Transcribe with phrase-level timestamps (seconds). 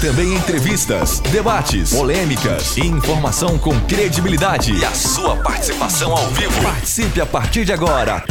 [0.00, 4.74] Também entrevistas, debates, polêmicas e informação com credibilidade.
[4.74, 6.62] E a sua participação ao vivo.
[6.62, 8.22] Participe a partir de agora.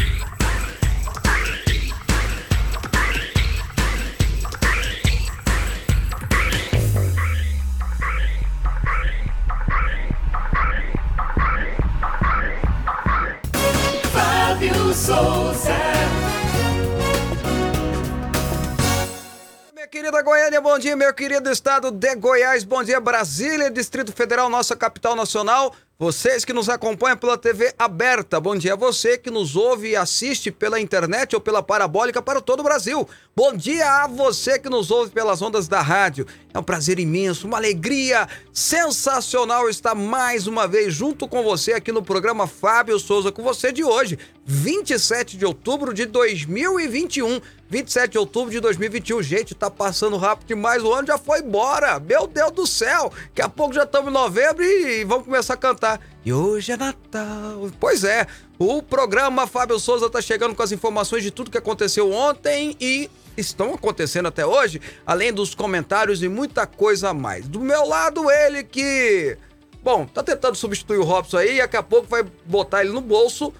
[20.26, 25.16] Goiânia, bom dia, meu querido estado de Goiás, bom dia Brasília, Distrito Federal, nossa capital
[25.16, 25.76] nacional.
[25.98, 29.96] Vocês que nos acompanham pela TV aberta, bom dia a você que nos ouve e
[29.96, 33.08] assiste pela internet ou pela parabólica para todo o Brasil.
[33.34, 36.28] Bom dia a você que nos ouve pelas ondas da rádio.
[36.54, 41.94] É um prazer imenso, uma alegria sensacional estar mais uma vez junto com você aqui
[41.94, 47.40] no programa Fábio Souza com você de hoje, 27 de outubro de 2021.
[47.68, 49.24] 27 de outubro de 2021.
[49.24, 52.00] Gente, tá passando rápido demais, o ano já foi embora.
[52.00, 53.12] Meu Deus do céu.
[53.30, 55.85] Daqui a pouco já estamos em novembro e vamos começar a cantar.
[56.24, 57.70] E hoje é Natal.
[57.80, 58.26] Pois é,
[58.58, 63.10] o programa Fábio Souza tá chegando com as informações de tudo que aconteceu ontem e
[63.38, 67.48] estão acontecendo até hoje, além dos comentários e muita coisa a mais.
[67.48, 69.38] Do meu lado, ele que.
[69.84, 73.02] Bom, tá tentando substituir o Robson aí e daqui a pouco vai botar ele no
[73.02, 73.54] bolso.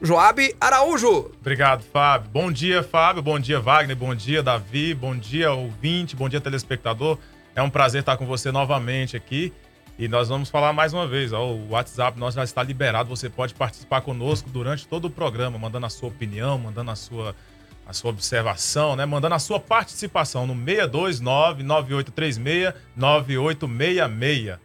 [0.00, 1.32] Joab Araújo.
[1.40, 2.30] Obrigado, Fábio.
[2.30, 3.22] Bom dia, Fábio.
[3.22, 3.96] Bom dia, Wagner.
[3.96, 4.94] Bom dia, Davi.
[4.94, 6.14] Bom dia, ouvinte.
[6.14, 7.18] Bom dia, telespectador.
[7.54, 9.52] É um prazer estar com você novamente aqui.
[9.98, 11.32] E nós vamos falar mais uma vez.
[11.32, 13.08] Ó, o WhatsApp nosso já está liberado.
[13.10, 17.34] Você pode participar conosco durante todo o programa, mandando a sua opinião, mandando a sua,
[17.84, 19.04] a sua observação, né?
[19.04, 20.54] Mandando a sua participação no
[22.96, 24.58] 629-9836-9866.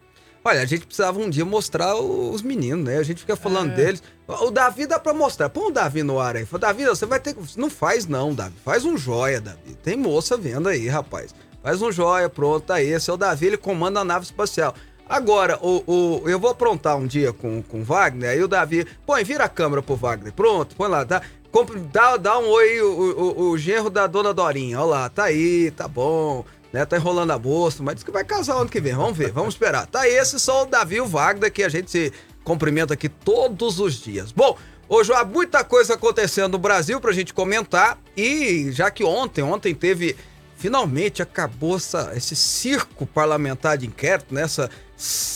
[0.46, 2.98] Olha, a gente precisava um dia mostrar os meninos, né?
[2.98, 3.76] A gente fica falando É.
[3.76, 4.04] deles.
[4.28, 5.50] O Davi dá pra mostrar.
[5.50, 6.46] Põe o Davi no ar aí.
[6.46, 7.34] Fala, Davi, você vai ter.
[7.56, 8.54] Não faz, não, Davi.
[8.64, 9.74] Faz um joia, Davi.
[9.82, 11.34] Tem moça vendo aí, rapaz.
[11.64, 12.90] Faz um joia, pronto, tá aí.
[12.90, 14.76] Esse é o Davi, ele comanda a nave espacial.
[15.08, 18.88] Agora, o, o, eu vou aprontar um dia com, com o Wagner, aí o Davi.
[19.06, 20.34] Põe, vira a câmera pro Wagner.
[20.34, 21.22] Pronto, põe lá, tá?
[21.52, 22.88] Compre- Dá, dá um oi, o,
[23.38, 24.80] o, o genro da dona Dorinha.
[24.80, 26.44] Olha lá, tá aí, tá bom.
[26.72, 28.96] Né, tá enrolando a bolsa, mas diz que vai casar ano que vem.
[28.96, 29.86] Vamos ver, vamos esperar.
[29.86, 32.12] Tá aí, esses são o Davi e o Wagner, que a gente se
[32.44, 34.32] cumprimenta aqui todos os dias.
[34.32, 34.58] Bom,
[34.90, 38.00] hoje há muita coisa acontecendo no Brasil pra gente comentar.
[38.18, 40.16] E já que ontem, ontem teve.
[40.56, 44.70] Finalmente acabou essa, esse circo parlamentar de inquérito, nessa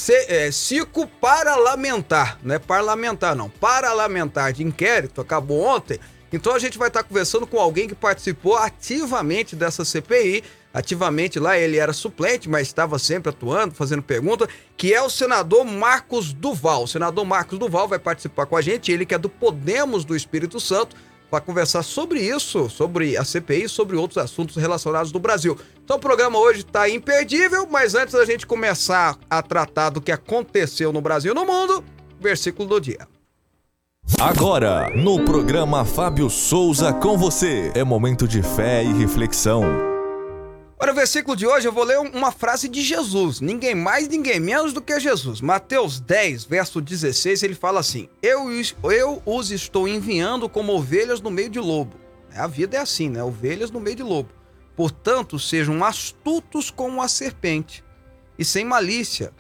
[0.10, 6.00] é, circo parlamentar, não é parlamentar não, parlamentar de inquérito, acabou ontem.
[6.32, 11.58] Então a gente vai estar conversando com alguém que participou ativamente dessa CPI, ativamente lá
[11.58, 16.84] ele era suplente, mas estava sempre atuando, fazendo pergunta, que é o senador Marcos Duval.
[16.84, 20.16] O senador Marcos Duval vai participar com a gente, ele que é do Podemos do
[20.16, 20.96] Espírito Santo,
[21.30, 25.58] para conversar sobre isso, sobre a CPI, sobre outros assuntos relacionados do Brasil.
[25.84, 30.12] Então o programa hoje está imperdível, mas antes da gente começar a tratar do que
[30.12, 31.84] aconteceu no Brasil e no mundo,
[32.20, 33.08] versículo do dia.
[34.20, 37.72] Agora, no programa Fábio Souza com você.
[37.76, 39.97] É momento de fé e reflexão.
[40.80, 44.40] Olha, o versículo de hoje eu vou ler uma frase de Jesus, ninguém mais, ninguém
[44.40, 45.42] menos do que Jesus.
[45.42, 48.48] Mateus 10, verso 16, ele fala assim: Eu,
[48.84, 51.96] eu os estou enviando como ovelhas no meio de lobo.
[52.32, 53.24] A vida é assim, né?
[53.24, 54.30] Ovelhas no meio de lobo.
[54.76, 57.84] Portanto, sejam astutos como a serpente
[58.38, 59.34] e sem malícia,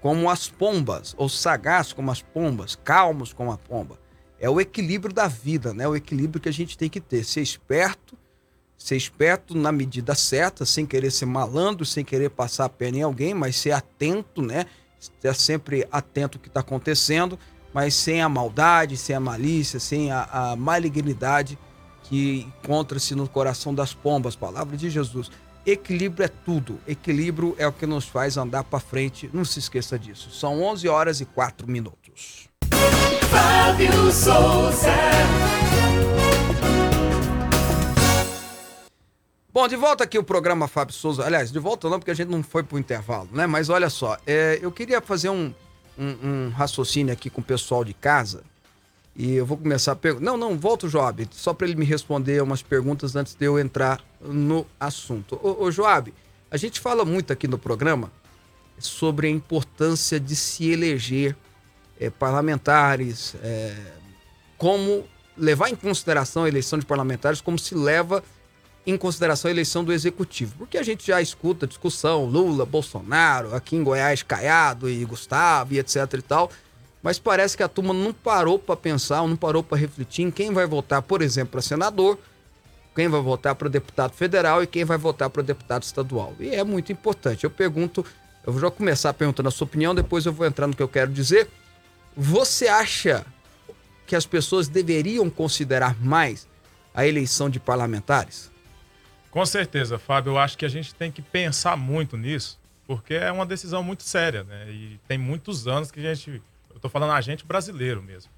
[0.00, 3.98] como as pombas, ou sagaz como as pombas, calmos como a pomba.
[4.38, 5.88] É o equilíbrio da vida, né?
[5.88, 7.24] O equilíbrio que a gente tem que ter.
[7.24, 8.16] Ser esperto,
[8.78, 13.02] ser esperto na medida certa, sem querer ser malandro, sem querer passar a perna em
[13.02, 14.66] alguém, mas ser atento, né?
[14.98, 17.38] Estar sempre atento ao que está acontecendo,
[17.72, 21.58] mas sem a maldade, sem a malícia, sem a, a malignidade
[22.04, 24.36] que encontra-se no coração das pombas.
[24.36, 25.30] Palavra de Jesus.
[25.66, 26.78] Equilíbrio é tudo.
[26.86, 29.28] Equilíbrio é o que nos faz andar para frente.
[29.32, 30.30] Não se esqueça disso.
[30.30, 32.48] São 11 horas e 4 minutos.
[33.28, 34.94] Fábio Souza.
[39.56, 41.24] Bom, de volta aqui o programa Fábio Souza.
[41.24, 43.46] Aliás, de volta não, porque a gente não foi pro intervalo, né?
[43.46, 45.50] Mas olha só, é, eu queria fazer um,
[45.98, 48.42] um- um raciocínio aqui com o pessoal de casa.
[49.16, 50.26] E eu vou começar a perguntar.
[50.26, 53.58] Não, não, volta o Joab, só para ele me responder umas perguntas antes de eu
[53.58, 55.40] entrar no assunto.
[55.42, 56.12] Ô, ô Joab,
[56.50, 58.12] a gente fala muito aqui no programa
[58.78, 61.34] sobre a importância de se eleger
[61.98, 63.74] é, parlamentares, é,
[64.58, 65.02] como
[65.34, 68.22] levar em consideração a eleição de parlamentares como se leva
[68.86, 70.54] em consideração a eleição do executivo.
[70.58, 75.78] Porque a gente já escuta discussão Lula, Bolsonaro, aqui em Goiás, Caiado e Gustavo e
[75.78, 76.50] etc e tal.
[77.02, 80.52] Mas parece que a turma não parou para pensar, não parou para refletir em quem
[80.52, 82.18] vai votar, por exemplo, para senador
[82.96, 86.34] quem vai votar para deputado federal e quem vai votar para deputado estadual.
[86.40, 87.44] E é muito importante.
[87.44, 88.02] Eu pergunto,
[88.44, 90.88] eu vou já começar perguntando a sua opinião, depois eu vou entrar no que eu
[90.88, 91.46] quero dizer.
[92.16, 93.26] Você acha
[94.06, 96.48] que as pessoas deveriam considerar mais
[96.94, 98.50] a eleição de parlamentares?
[99.36, 100.30] Com certeza, Fábio.
[100.30, 104.02] Eu acho que a gente tem que pensar muito nisso, porque é uma decisão muito
[104.02, 104.66] séria, né?
[104.70, 106.40] E tem muitos anos que a gente.
[106.70, 108.32] Eu estou falando a gente brasileiro mesmo.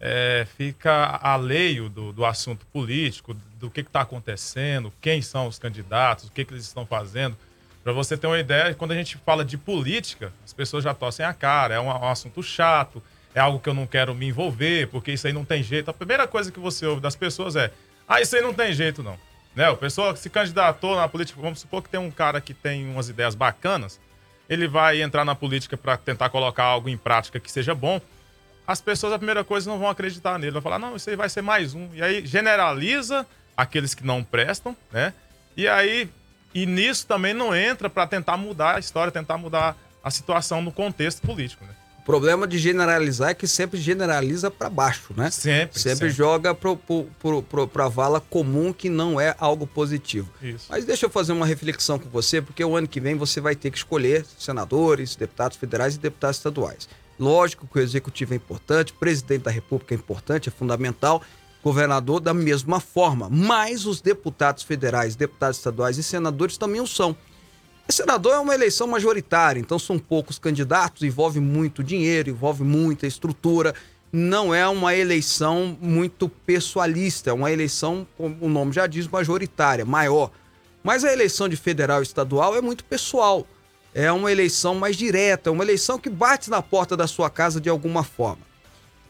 [0.00, 6.24] É, fica alheio do, do assunto político, do que está acontecendo, quem são os candidatos,
[6.24, 7.36] o que, que eles estão fazendo.
[7.84, 11.24] Para você ter uma ideia, quando a gente fala de política, as pessoas já tossem
[11.24, 13.00] a cara, é um, um assunto chato,
[13.32, 15.88] é algo que eu não quero me envolver, porque isso aí não tem jeito.
[15.88, 17.70] A primeira coisa que você ouve das pessoas é:
[18.08, 19.16] ah, isso aí não tem jeito, não.
[19.54, 19.68] Né?
[19.68, 22.88] O pessoal que se candidatou na política, vamos supor que tem um cara que tem
[22.88, 24.00] umas ideias bacanas,
[24.48, 28.00] ele vai entrar na política para tentar colocar algo em prática que seja bom.
[28.66, 30.52] As pessoas, a primeira coisa, não vão acreditar nele.
[30.52, 31.88] Vão falar, não, isso aí vai ser mais um.
[31.94, 33.26] E aí generaliza
[33.56, 35.12] aqueles que não prestam, né?
[35.56, 36.08] E aí,
[36.54, 40.72] e nisso também não entra para tentar mudar a história, tentar mudar a situação no
[40.72, 41.74] contexto político, né?
[42.02, 45.30] O problema de generalizar é que sempre generaliza para baixo, né?
[45.30, 45.78] Sempre.
[45.78, 46.10] Sempre, sempre.
[46.10, 50.28] joga para a vala comum que não é algo positivo.
[50.42, 50.66] Isso.
[50.68, 53.54] Mas deixa eu fazer uma reflexão com você, porque o ano que vem você vai
[53.54, 56.88] ter que escolher senadores, deputados federais e deputados estaduais.
[57.20, 61.22] Lógico que o executivo é importante, presidente da república é importante, é fundamental,
[61.62, 67.16] governador da mesma forma, mas os deputados federais, deputados estaduais e senadores também o são.
[67.88, 73.74] Senador é uma eleição majoritária, então são poucos candidatos, envolve muito dinheiro, envolve muita estrutura.
[74.10, 79.84] Não é uma eleição muito pessoalista, é uma eleição, como o nome já diz, majoritária,
[79.84, 80.30] maior.
[80.82, 83.46] Mas a eleição de federal e estadual é muito pessoal.
[83.94, 87.60] É uma eleição mais direta, é uma eleição que bate na porta da sua casa
[87.60, 88.42] de alguma forma.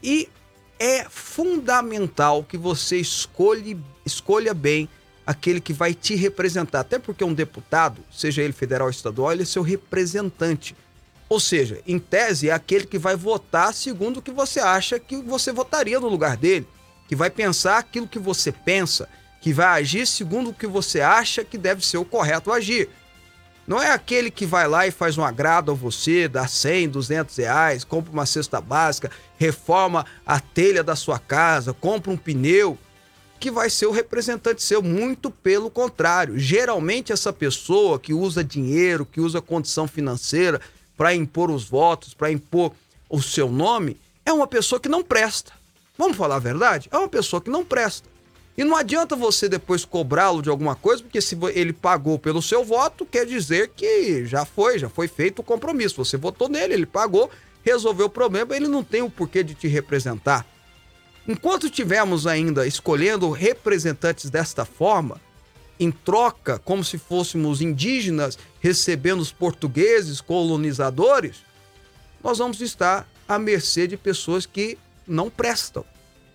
[0.01, 0.29] E
[0.77, 4.89] é fundamental que você escolhe, escolha bem
[5.25, 6.81] aquele que vai te representar.
[6.81, 10.75] Até porque um deputado, seja ele federal ou estadual, ele é seu representante.
[11.29, 15.17] Ou seja, em tese, é aquele que vai votar segundo o que você acha que
[15.17, 16.67] você votaria no lugar dele,
[17.07, 19.09] que vai pensar aquilo que você pensa,
[19.41, 22.89] que vai agir segundo o que você acha que deve ser o correto agir.
[23.65, 27.37] Não é aquele que vai lá e faz um agrado a você, dá 100, 200
[27.37, 32.77] reais, compra uma cesta básica, reforma a telha da sua casa, compra um pneu
[33.43, 36.39] que vai ser o representante seu, muito pelo contrário.
[36.39, 40.61] Geralmente, essa pessoa que usa dinheiro, que usa condição financeira
[40.95, 42.71] para impor os votos, para impor
[43.09, 45.51] o seu nome, é uma pessoa que não presta.
[45.97, 46.87] Vamos falar a verdade?
[46.89, 48.07] É uma pessoa que não presta.
[48.57, 52.63] E não adianta você depois cobrá-lo de alguma coisa, porque se ele pagou pelo seu
[52.63, 55.97] voto, quer dizer que já foi, já foi feito o compromisso.
[55.97, 57.29] Você votou nele, ele pagou,
[57.61, 60.45] resolveu o problema, ele não tem o porquê de te representar.
[61.27, 65.21] Enquanto tivermos ainda escolhendo representantes desta forma,
[65.79, 71.43] em troca, como se fôssemos indígenas recebendo os portugueses colonizadores,
[72.23, 74.77] nós vamos estar à mercê de pessoas que
[75.07, 75.85] não prestam.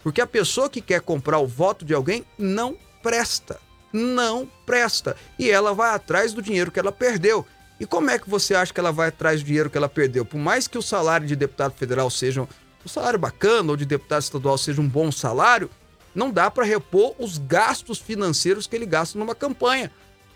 [0.02, 3.61] Porque a pessoa que quer comprar o voto de alguém não presta.
[3.93, 5.17] Não presta.
[5.38, 7.46] E ela vai atrás do dinheiro que ela perdeu.
[7.81, 10.25] E como é que você acha que ela vai atrás do dinheiro que ela perdeu?
[10.25, 12.46] Por mais que o salário de deputado federal seja
[12.85, 15.71] um salário bacana ou de deputado estadual seja um bom salário,
[16.15, 19.91] não dá para repor os gastos financeiros que ele gasta numa campanha,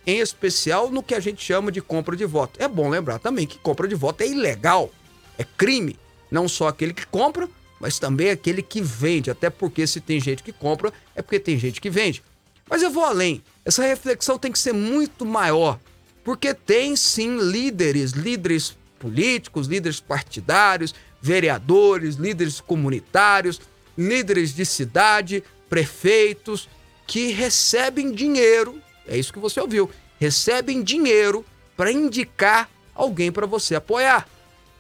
[0.07, 2.61] em especial no que a gente chama de compra de voto.
[2.63, 4.91] É bom lembrar também que compra de voto é ilegal,
[5.39, 5.99] é crime,
[6.31, 7.49] não só aquele que compra,
[7.81, 11.59] mas também aquele que vende, até porque se tem gente que compra, é porque tem
[11.59, 12.23] gente que vende.
[12.71, 13.43] Mas eu vou além.
[13.65, 15.81] Essa reflexão tem que ser muito maior,
[16.23, 23.61] porque tem sim líderes, líderes políticos, líderes partidários, vereadores, líderes comunitários,
[23.97, 26.69] líderes de cidade, prefeitos,
[27.07, 29.89] que recebem dinheiro, é isso que você ouviu,
[30.19, 31.45] recebem dinheiro
[31.77, 34.29] para indicar alguém para você apoiar.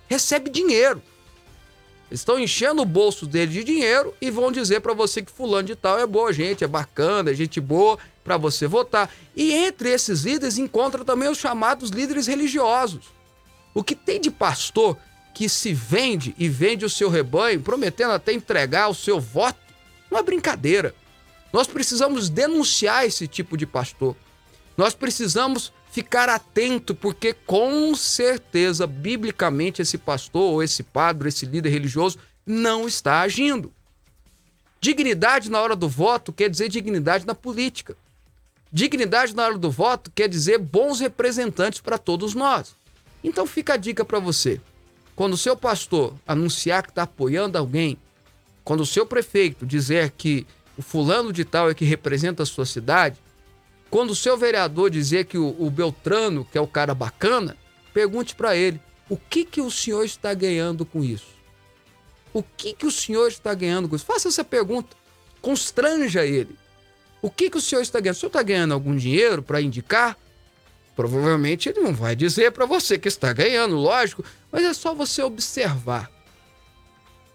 [0.08, 1.02] Recebe dinheiro.
[2.10, 5.74] Estão enchendo o bolso dele de dinheiro e vão dizer para você que fulano de
[5.74, 9.10] tal é boa gente, é bacana, é gente boa para você votar.
[9.34, 13.06] E entre esses líderes encontra também os chamados líderes religiosos.
[13.74, 14.98] O que tem de pastor
[15.34, 19.58] que se vende e vende o seu rebanho, prometendo até entregar o seu voto,
[20.10, 20.94] não é brincadeira.
[21.52, 24.16] Nós precisamos denunciar esse tipo de pastor.
[24.76, 31.68] Nós precisamos ficar atento, porque com certeza, biblicamente, esse pastor, ou esse padre, esse líder
[31.68, 33.72] religioso não está agindo.
[34.80, 37.96] Dignidade na hora do voto quer dizer dignidade na política.
[38.72, 42.74] Dignidade na hora do voto quer dizer bons representantes para todos nós.
[43.22, 44.60] Então fica a dica para você.
[45.14, 47.98] Quando o seu pastor anunciar que está apoiando alguém,
[48.64, 52.64] quando o seu prefeito dizer que o fulano de tal é que representa a sua
[52.64, 53.18] cidade,
[53.92, 57.58] Quando o seu vereador dizer que o, o Beltrano, que é o cara bacana,
[57.92, 61.26] pergunte para ele: o que, que o senhor está ganhando com isso?
[62.32, 64.06] O que, que o senhor está ganhando com isso?
[64.06, 64.96] Faça essa pergunta.
[65.42, 66.56] Constranja ele.
[67.20, 68.16] O que, que o senhor está ganhando?
[68.16, 70.16] O senhor está ganhando algum dinheiro para indicar?
[70.94, 75.22] Provavelmente ele não vai dizer para você que está ganhando, lógico, mas é só você
[75.22, 76.10] observar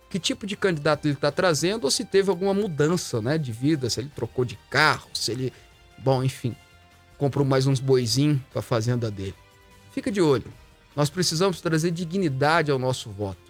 [0.09, 3.89] que tipo de candidato ele está trazendo ou se teve alguma mudança né, de vida,
[3.89, 5.53] se ele trocou de carro, se ele.
[5.97, 6.55] Bom, enfim,
[7.17, 9.35] comprou mais uns boizinhos para a fazenda dele.
[9.91, 10.51] Fica de olho.
[10.95, 13.41] Nós precisamos trazer dignidade ao nosso voto,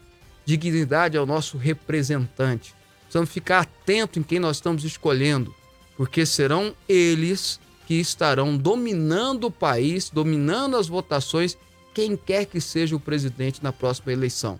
[0.45, 2.73] dignidade ao nosso representante.
[3.03, 5.53] Precisamos ficar atento em quem nós estamos escolhendo,
[5.95, 11.57] porque serão eles que estarão dominando o país, dominando as votações,
[11.93, 14.59] quem quer que seja o presidente na próxima eleição.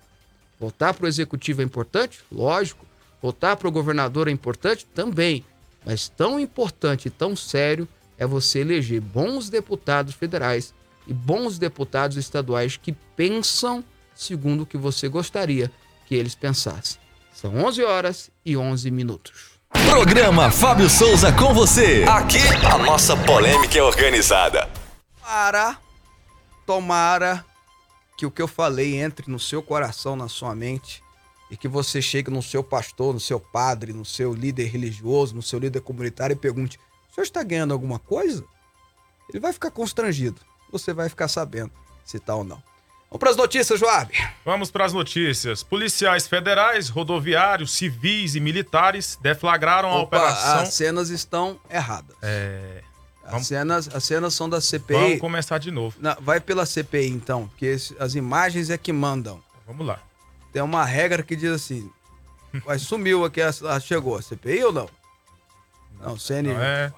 [0.58, 2.22] Votar para o executivo é importante?
[2.32, 2.86] Lógico.
[3.22, 4.86] Votar para o governador é importante?
[4.86, 5.44] Também.
[5.86, 7.86] Mas tão importante e tão sério
[8.18, 10.74] é você eleger bons deputados federais
[11.06, 13.84] e bons deputados estaduais que pensam
[14.16, 15.70] segundo o que você gostaria
[16.08, 16.98] que eles pensassem.
[17.34, 19.57] São 11 horas e 11 minutos.
[19.72, 22.04] Programa Fábio Souza com você.
[22.04, 24.70] Aqui a nossa polêmica é organizada.
[25.22, 25.78] Para,
[26.66, 27.46] tomara
[28.18, 31.04] que o que eu falei entre no seu coração, na sua mente,
[31.50, 35.42] e que você chegue no seu pastor, no seu padre, no seu líder religioso, no
[35.42, 36.80] seu líder comunitário e pergunte:
[37.12, 38.44] o senhor está ganhando alguma coisa?
[39.30, 40.42] Ele vai ficar constrangido.
[40.72, 41.72] Você vai ficar sabendo
[42.06, 42.62] se está ou não.
[43.10, 44.12] Vamos para as notícias, Joab.
[44.44, 45.64] Vamos para as notícias.
[45.64, 50.60] Policiais federais, rodoviários, civis e militares deflagraram a Opa, operação.
[50.60, 52.16] As cenas estão erradas.
[52.22, 52.82] É,
[53.24, 54.94] As, vamos- cenas, as cenas são da CPI.
[54.98, 55.96] Vamos começar de novo.
[56.02, 59.42] Não, vai pela CPI então, porque esse- as imagens é que mandam.
[59.66, 60.00] Vamos lá.
[60.52, 61.90] Tem uma regra que diz assim:
[62.66, 64.90] mas sumiu aqui, a, a- chegou a CPI ou não?
[66.02, 66.50] Não, CN.
[66.54, 66.94] Não é,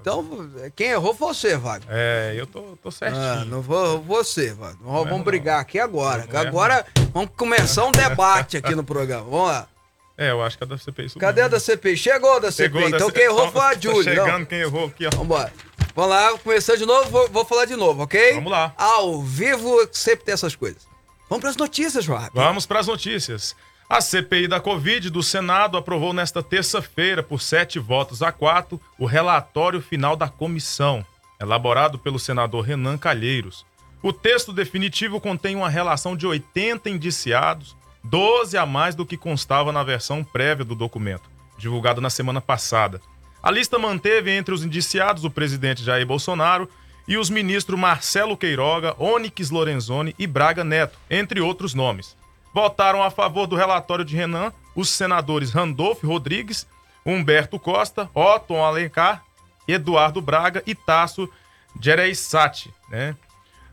[0.00, 1.88] Então, quem errou foi você, Wagner.
[1.90, 3.20] é, eu tô, tô certinho.
[3.22, 4.78] Ah, não vou você, Wagner.
[4.82, 6.24] Nós erro, vamos brigar aqui agora.
[6.26, 9.24] Não erro, agora vamos começar um debate aqui no programa.
[9.24, 9.68] Vamos lá.
[10.16, 11.10] É, eu acho que é da CPI.
[11.18, 11.96] Cadê a da CPI?
[11.96, 12.64] Chegou da CPI.
[12.72, 14.02] Chegou da então C- quem errou foi a tô Júlia.
[14.14, 14.44] chegando Não.
[14.46, 15.10] quem errou aqui, ó.
[15.16, 15.52] Vambora.
[15.94, 18.34] Vamos lá, começando de novo, vou, vou falar de novo, ok?
[18.34, 18.72] Vamos lá.
[18.76, 20.86] Ao vivo sempre tem essas coisas.
[21.28, 22.30] Vamos para as notícias, Joab.
[22.34, 23.54] Vamos para as notícias.
[23.90, 29.06] A CPI da Covid do Senado aprovou nesta terça-feira, por sete votos a quatro, o
[29.06, 31.02] relatório final da comissão,
[31.40, 33.64] elaborado pelo senador Renan Calheiros.
[34.02, 39.72] O texto definitivo contém uma relação de 80 indiciados, 12 a mais do que constava
[39.72, 43.00] na versão prévia do documento, divulgada na semana passada.
[43.42, 46.68] A lista manteve entre os indiciados o presidente Jair Bolsonaro
[47.08, 52.17] e os ministros Marcelo Queiroga, Onyx Lorenzoni e Braga Neto, entre outros nomes.
[52.60, 56.66] Votaram a favor do relatório de Renan os senadores Randolph Rodrigues,
[57.06, 59.22] Humberto Costa, Otton Alencar,
[59.68, 61.32] Eduardo Braga e Tasso
[61.80, 63.14] Gereissati, né?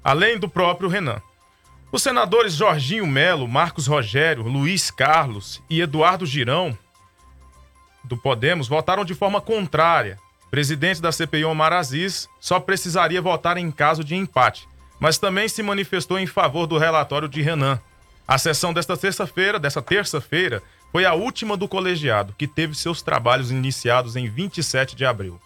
[0.04, 1.20] além do próprio Renan.
[1.92, 6.78] Os senadores Jorginho Melo, Marcos Rogério, Luiz Carlos e Eduardo Girão,
[8.04, 10.20] do Podemos, votaram de forma contrária.
[10.46, 15.50] O presidente da CPI, Omar Aziz, só precisaria votar em caso de empate, mas também
[15.50, 17.82] se manifestou em favor do relatório de Renan.
[18.28, 23.52] A sessão desta terça-feira, dessa terça-feira, foi a última do colegiado, que teve seus trabalhos
[23.52, 25.40] iniciados em 27 de abril.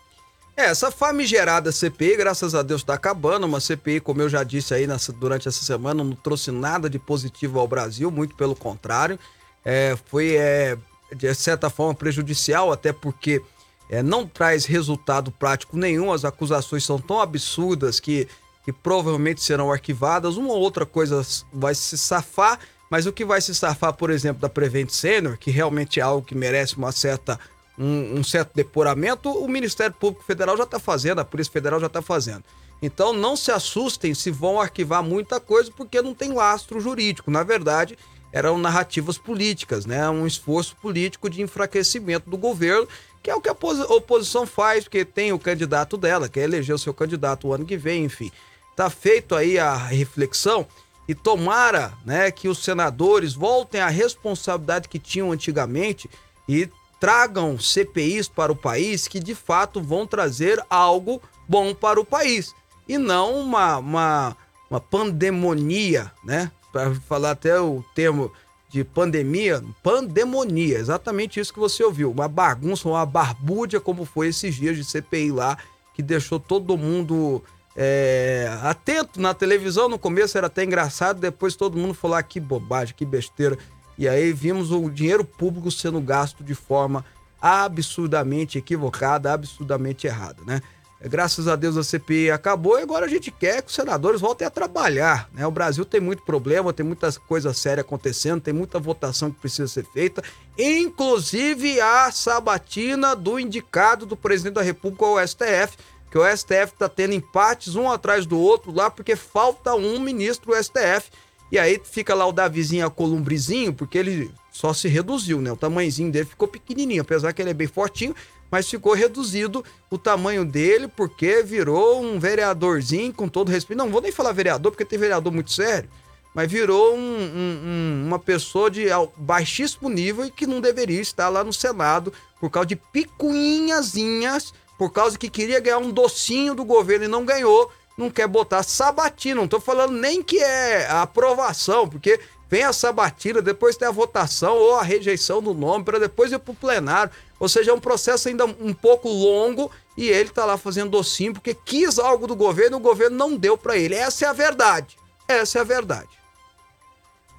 [0.55, 3.45] É, essa famigerada CPI, graças a Deus, está acabando.
[3.45, 6.99] Uma CPI, como eu já disse aí nessa- durante essa semana, não trouxe nada de
[6.99, 9.17] positivo ao Brasil, muito pelo contrário.
[9.63, 10.77] É, foi, é,
[11.15, 13.41] de certa forma, prejudicial, até porque
[13.89, 16.11] é, não traz resultado prático nenhum.
[16.11, 18.27] As acusações são tão absurdas que,
[18.63, 20.37] que provavelmente serão arquivadas.
[20.37, 24.41] Uma ou outra coisa vai se safar, mas o que vai se safar, por exemplo,
[24.41, 27.39] da Prevent Senior, que realmente é algo que merece uma certa
[27.79, 31.87] um, um certo depuramento, o Ministério Público Federal já está fazendo, a Polícia Federal já
[31.87, 32.43] está fazendo.
[32.81, 37.31] Então não se assustem se vão arquivar muita coisa, porque não tem lastro jurídico.
[37.31, 37.97] Na verdade,
[38.31, 40.09] eram narrativas políticas, né?
[40.09, 42.87] Um esforço político de enfraquecimento do governo,
[43.23, 46.75] que é o que a posi- oposição faz, porque tem o candidato dela, quer eleger
[46.75, 48.31] o seu candidato o ano que vem, enfim.
[48.79, 50.65] Tá feito aí a reflexão
[51.05, 56.09] e tomara, né, que os senadores voltem à responsabilidade que tinham antigamente
[56.47, 62.05] e tragam CPIs para o país que de fato vão trazer algo bom para o
[62.05, 62.55] país
[62.87, 64.37] e não uma, uma,
[64.71, 66.49] uma pandemonia, né?
[66.71, 68.31] Para falar até o termo
[68.69, 74.55] de pandemia, pandemonia, exatamente isso que você ouviu, uma bagunça, uma barbúdia como foi esses
[74.55, 75.57] dias de CPI lá,
[75.93, 77.43] que deixou todo mundo
[77.81, 82.37] é, atento na televisão, no começo era até engraçado, depois todo mundo falou, ah, que
[82.37, 83.57] bobagem, que besteira,
[83.97, 87.05] e aí vimos o dinheiro público sendo gasto de forma
[87.41, 90.61] absurdamente equivocada, absurdamente errada, né?
[91.01, 94.45] Graças a Deus a CPI acabou e agora a gente quer que os senadores voltem
[94.45, 95.29] a trabalhar.
[95.33, 95.47] Né?
[95.47, 99.69] O Brasil tem muito problema, tem muitas coisas sérias acontecendo, tem muita votação que precisa
[99.69, 100.21] ser feita,
[100.57, 105.77] inclusive a sabatina do indicado do presidente da República ao STF,
[106.09, 110.51] que o STF está tendo empates um atrás do outro lá, porque falta um ministro
[110.51, 111.09] do STF.
[111.51, 115.51] E aí fica lá o Davizinho columbrizinho, porque ele só se reduziu, né?
[115.51, 118.15] O tamanhozinho dele ficou pequenininho, apesar que ele é bem fortinho,
[118.51, 123.77] mas ficou reduzido o tamanho dele porque virou um vereadorzinho, com todo respeito.
[123.77, 125.89] Não vou nem falar vereador, porque tem vereador muito sério,
[126.33, 128.85] mas virou um, um, uma pessoa de
[129.17, 134.93] baixíssimo nível e que não deveria estar lá no Senado por causa de picuinhazinhas, por
[134.93, 137.69] causa que queria ganhar um docinho do governo e não ganhou.
[137.97, 142.17] Não quer botar sabatina, não tô falando nem que é aprovação, porque
[142.49, 146.39] vem a sabatina, depois tem a votação ou a rejeição do nome, para depois ir
[146.39, 147.11] para o plenário.
[147.37, 151.33] Ou seja, é um processo ainda um pouco longo e ele está lá fazendo docinho
[151.33, 153.95] porque quis algo do governo e o governo não deu para ele.
[153.95, 154.97] Essa é a verdade.
[155.27, 156.07] Essa é a verdade.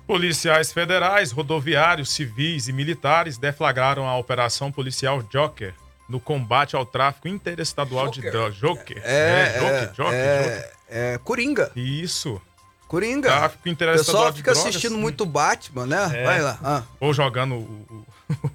[0.07, 5.75] Policiais federais, rodoviários, civis e militares deflagraram a Operação Policial Joker
[6.11, 8.23] no combate ao tráfico interestadual Joker.
[8.23, 8.57] de drogas.
[8.57, 9.03] Joker.
[9.05, 10.73] É, é, Joker, Joker, é, Joker.
[10.89, 11.73] É, Coringa.
[11.77, 12.43] Isso.
[12.89, 13.29] Coringa.
[13.29, 16.11] Tráfico interestadual O pessoal fica assistindo muito Batman, né?
[16.13, 16.25] É.
[16.25, 16.59] Vai lá.
[16.63, 16.83] Ah.
[16.99, 17.87] Ou jogando o...
[17.91, 18.07] o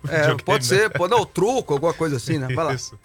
[0.10, 0.90] é, pode ser, né?
[0.90, 2.54] pode dar o truco, alguma coisa assim, né?
[2.54, 2.74] Vai lá.
[2.74, 3.00] Isso.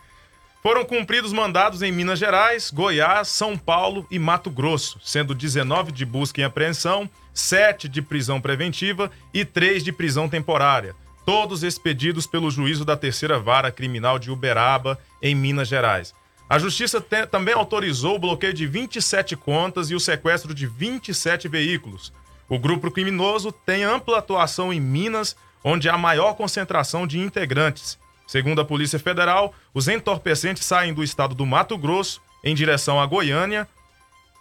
[0.60, 6.04] Foram cumpridos mandados em Minas Gerais, Goiás, São Paulo e Mato Grosso, sendo 19 de
[6.04, 10.94] busca e apreensão, 7 de prisão preventiva e 3 de prisão temporária.
[11.32, 16.12] Todos expedidos pelo juízo da terceira vara criminal de Uberaba, em Minas Gerais.
[16.48, 21.46] A justiça te, também autorizou o bloqueio de 27 contas e o sequestro de 27
[21.46, 22.12] veículos.
[22.48, 27.96] O grupo criminoso tem ampla atuação em Minas, onde há maior concentração de integrantes.
[28.26, 33.06] Segundo a Polícia Federal, os entorpecentes saem do estado do Mato Grosso em direção a
[33.06, 33.68] Goiânia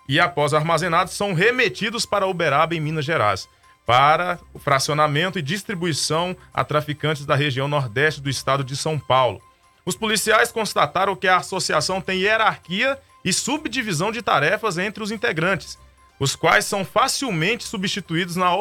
[0.08, 3.48] e, após armazenados, são remetidos para Uberaba, em Minas Gerais,
[3.89, 9.41] para o fracionamento e distribuição a traficantes da região nordeste do estado de São Paulo.
[9.84, 15.75] Os policiais constataram que a associação tem hierarquia e subdivisão de tarefas entre os integrantes,
[16.19, 18.52] os quais são facilmente substituídos na,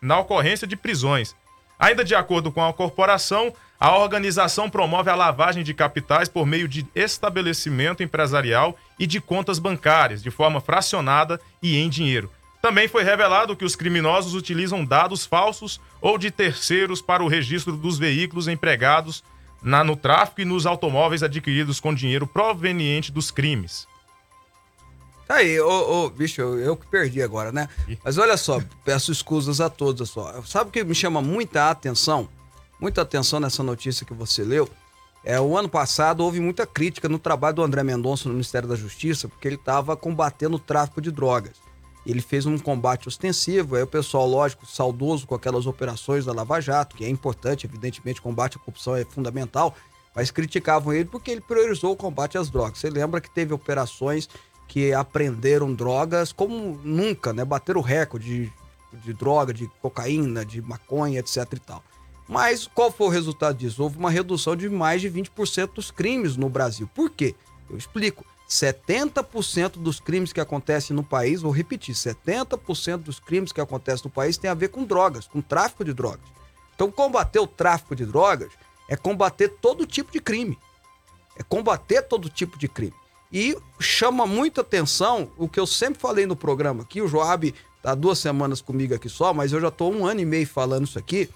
[0.00, 1.36] na ocorrência de prisões.
[1.78, 6.66] Ainda de acordo com a corporação, a organização promove a lavagem de capitais por meio
[6.66, 12.32] de estabelecimento empresarial e de contas bancárias, de forma fracionada e em dinheiro.
[12.60, 17.76] Também foi revelado que os criminosos utilizam dados falsos ou de terceiros para o registro
[17.76, 19.22] dos veículos empregados
[19.62, 23.86] na, no tráfico e nos automóveis adquiridos com dinheiro proveniente dos crimes.
[25.26, 27.68] Tá aí, ô, ô bicho, eu, eu, que perdi agora, né?
[28.02, 30.42] Mas olha só, peço escusas a todos só.
[30.42, 32.28] Sabe o que me chama muita atenção?
[32.80, 34.68] Muita atenção nessa notícia que você leu.
[35.22, 38.76] É, o ano passado houve muita crítica no trabalho do André Mendonça no Ministério da
[38.76, 41.67] Justiça, porque ele estava combatendo o tráfico de drogas.
[42.08, 46.58] Ele fez um combate ostensivo, aí o pessoal, lógico, saudoso com aquelas operações da Lava
[46.58, 49.74] Jato, que é importante, evidentemente, combate à corrupção é fundamental,
[50.16, 52.78] mas criticavam ele porque ele priorizou o combate às drogas.
[52.78, 54.26] Você lembra que teve operações
[54.66, 57.44] que apreenderam drogas como nunca, né?
[57.44, 58.50] Bateram o recorde
[58.90, 61.84] de, de droga, de cocaína, de maconha, etc e tal.
[62.26, 63.82] Mas qual foi o resultado disso?
[63.82, 66.88] Houve uma redução de mais de 20% dos crimes no Brasil.
[66.94, 67.34] Por quê?
[67.68, 68.24] Eu explico.
[68.48, 74.10] 70% dos crimes que acontecem no país, vou repetir, 70% dos crimes que acontecem no
[74.10, 76.26] país tem a ver com drogas, com tráfico de drogas.
[76.74, 78.50] Então, combater o tráfico de drogas
[78.88, 80.58] é combater todo tipo de crime.
[81.36, 82.94] É combater todo tipo de crime.
[83.30, 87.94] E chama muita atenção o que eu sempre falei no programa aqui, o Joab tá
[87.94, 90.98] duas semanas comigo aqui só, mas eu já tô um ano e meio falando isso
[90.98, 91.28] aqui,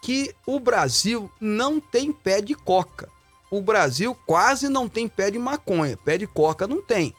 [0.00, 3.08] que o Brasil não tem pé de coca
[3.56, 7.14] o Brasil quase não tem pé de maconha, pé de coca não tem.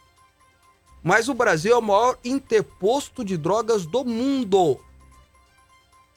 [1.02, 4.80] Mas o Brasil é o maior interposto de drogas do mundo.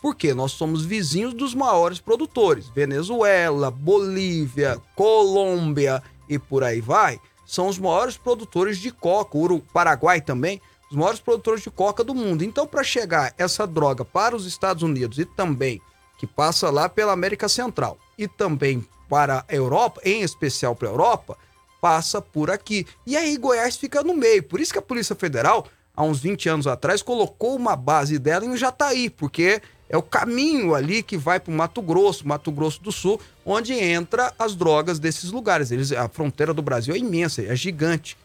[0.03, 2.69] Porque nós somos vizinhos dos maiores produtores.
[2.69, 7.21] Venezuela, Bolívia, Colômbia e por aí vai.
[7.47, 9.37] São os maiores produtores de coca.
[9.37, 12.43] O Paraguai também, os maiores produtores de coca do mundo.
[12.43, 15.81] Então, para chegar essa droga para os Estados Unidos e também
[16.19, 20.91] que passa lá pela América Central e também para a Europa, em especial para a
[20.91, 21.39] Europa,
[21.81, 22.87] passa por aqui.
[23.07, 24.43] E aí Goiás fica no meio.
[24.43, 28.45] Por isso que a Polícia Federal, há uns 20 anos atrás, colocou uma base dela
[28.45, 32.83] em Jataí, porque é o caminho ali que vai para o Mato Grosso, Mato Grosso
[32.83, 35.71] do Sul, onde entra as drogas desses lugares.
[35.71, 38.17] Eles, a fronteira do Brasil é imensa, é gigante.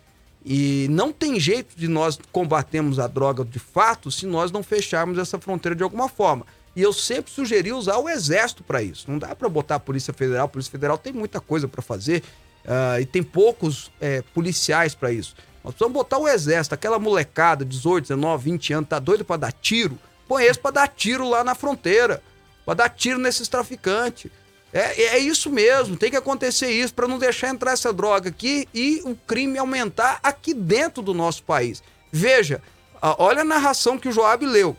[0.46, 5.18] E não tem jeito de nós combatermos a droga de fato se nós não fecharmos
[5.18, 6.46] essa fronteira de alguma forma.
[6.76, 9.10] E eu sempre sugeri usar o exército para isso.
[9.10, 10.46] Não dá para botar a Polícia Federal.
[10.46, 12.24] A Polícia Federal tem muita coisa para fazer
[12.66, 15.36] uh, e tem poucos é, policiais para isso.
[15.64, 19.54] Nós precisamos botar o exército, aquela molecada, 18, 19, 20 anos, tá doido para dar
[19.54, 19.98] tiro?
[20.28, 22.22] Põe esse para dar tiro lá na fronteira,
[22.66, 24.30] para dar tiro nesses traficantes.
[24.74, 28.68] É, é isso mesmo, tem que acontecer isso para não deixar entrar essa droga aqui
[28.74, 31.84] e o crime aumentar aqui dentro do nosso país.
[32.12, 32.62] Veja,
[33.02, 34.76] olha a narração que o Joab leu.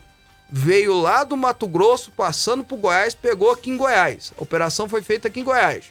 [0.49, 4.31] Veio lá do Mato Grosso, passando por Goiás, pegou aqui em Goiás.
[4.37, 5.85] A operação foi feita aqui em Goiás.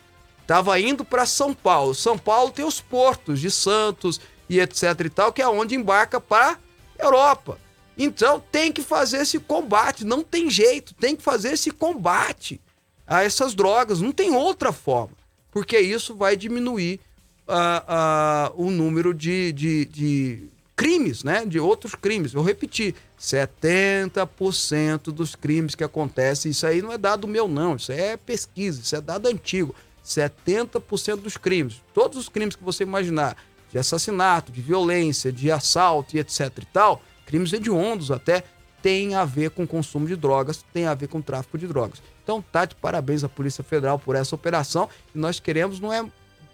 [0.47, 1.95] Tava indo para São Paulo.
[1.95, 6.21] São Paulo tem os portos de Santos, e etc e tal, que é onde embarca
[6.21, 6.59] para
[6.99, 7.59] Europa.
[7.97, 12.61] Então tem que fazer esse combate, não tem jeito, tem que fazer esse combate
[13.07, 15.17] a essas drogas, não tem outra forma,
[15.51, 17.01] porque isso vai diminuir
[17.47, 21.45] uh, uh, o número de, de, de crimes, né?
[21.47, 22.33] De outros crimes.
[22.33, 27.93] Vou repetir: 70% dos crimes que acontecem, isso aí não é dado meu, não, isso
[27.93, 29.75] é pesquisa, isso é dado antigo.
[30.05, 33.37] 70% dos crimes, todos os crimes que você imaginar,
[33.73, 38.45] de assassinato, de violência, de assalto e etc e tal, crimes hediondos até,
[38.83, 42.03] tem a ver com consumo de drogas, tem a ver com tráfico de drogas.
[42.23, 44.91] Então, tá de parabéns à Polícia Federal por essa operação.
[45.15, 46.05] E nós queremos, não é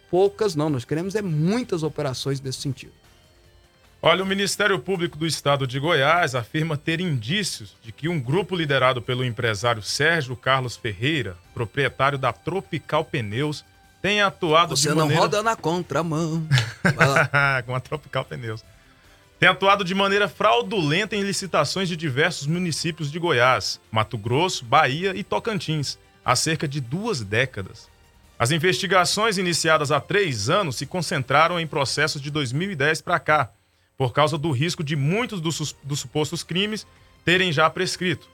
[0.09, 2.93] poucas, não, nós queremos é muitas operações nesse sentido.
[4.03, 8.57] Olha, o Ministério Público do Estado de Goiás afirma ter indícios de que um grupo
[8.57, 13.63] liderado pelo empresário Sérgio Carlos Ferreira, proprietário da Tropical Pneus,
[14.01, 15.21] tem atuado Você de não maneira...
[15.21, 16.49] roda na contramão.
[17.67, 18.65] Com a Tropical Pneus.
[19.39, 25.15] Tem atuado de maneira fraudulenta em licitações de diversos municípios de Goiás, Mato Grosso, Bahia
[25.15, 27.87] e Tocantins, há cerca de duas décadas.
[28.39, 33.51] As investigações iniciadas há três anos se concentraram em processos de 2010 para cá,
[34.01, 36.87] por causa do risco de muitos dos, dos supostos crimes
[37.23, 38.31] terem já prescrito.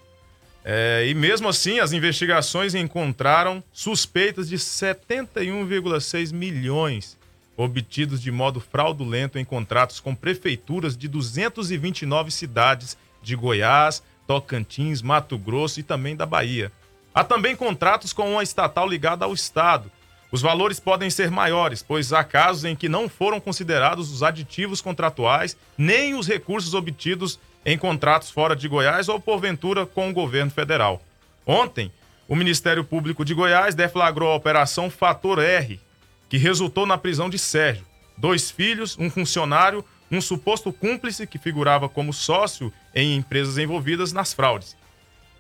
[0.64, 7.18] É, e mesmo assim, as investigações encontraram suspeitas de 71,6 milhões
[7.56, 15.36] obtidos de modo fraudulento em contratos com prefeituras de 229 cidades de Goiás, Tocantins, Mato
[15.36, 16.70] Grosso e também da Bahia.
[17.12, 19.90] Há também contratos com uma estatal ligada ao Estado.
[20.30, 24.80] Os valores podem ser maiores, pois há casos em que não foram considerados os aditivos
[24.80, 30.50] contratuais nem os recursos obtidos em contratos fora de Goiás ou, porventura, com o governo
[30.50, 31.02] federal.
[31.46, 31.92] Ontem,
[32.28, 35.80] o Ministério Público de Goiás deflagrou a Operação Fator R,
[36.28, 37.86] que resultou na prisão de Sérgio,
[38.16, 44.32] dois filhos, um funcionário, um suposto cúmplice que figurava como sócio em empresas envolvidas nas
[44.32, 44.76] fraudes,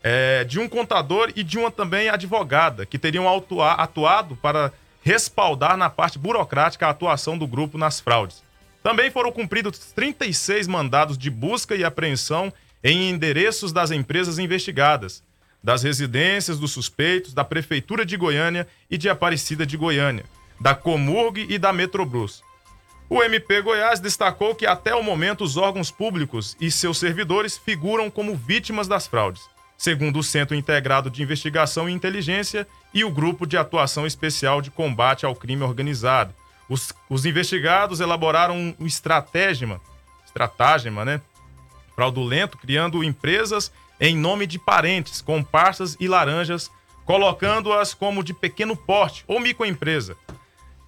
[0.08, 3.26] é, de um contador e de uma também advogada, que teriam
[3.58, 8.40] atuado para respaldar na parte burocrática a atuação do grupo nas fraudes.
[8.84, 12.52] Também foram cumpridos 36 mandados de busca e apreensão
[12.84, 15.24] em endereços das empresas investigadas,
[15.60, 20.24] das residências dos suspeitos, da Prefeitura de Goiânia e de Aparecida de Goiânia,
[20.60, 22.44] da Comurg e da Metrobrus.
[23.10, 28.08] O MP Goiás destacou que até o momento os órgãos públicos e seus servidores figuram
[28.08, 29.42] como vítimas das fraudes,
[29.76, 34.70] segundo o Centro Integrado de Investigação e Inteligência e o Grupo de Atuação Especial de
[34.70, 36.34] Combate ao Crime Organizado,
[36.68, 39.80] os, os investigados elaboraram um estratégema,
[40.24, 41.20] estratagema, né?
[41.94, 46.70] Fraudulento, criando empresas em nome de parentes, comparsas e laranjas,
[47.04, 50.16] colocando-as como de pequeno porte ou microempresa,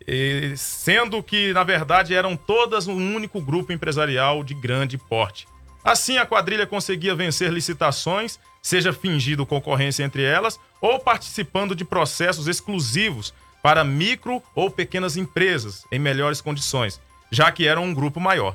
[0.06, 5.46] e, sendo que, na verdade, eram todas um único grupo empresarial de grande porte.
[5.84, 12.46] Assim, a quadrilha conseguia vencer licitações, seja fingindo concorrência entre elas ou participando de processos
[12.46, 17.00] exclusivos para micro ou pequenas empresas em melhores condições,
[17.30, 18.54] já que eram um grupo maior.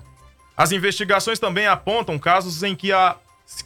[0.55, 3.15] As investigações também apontam casos em que, a,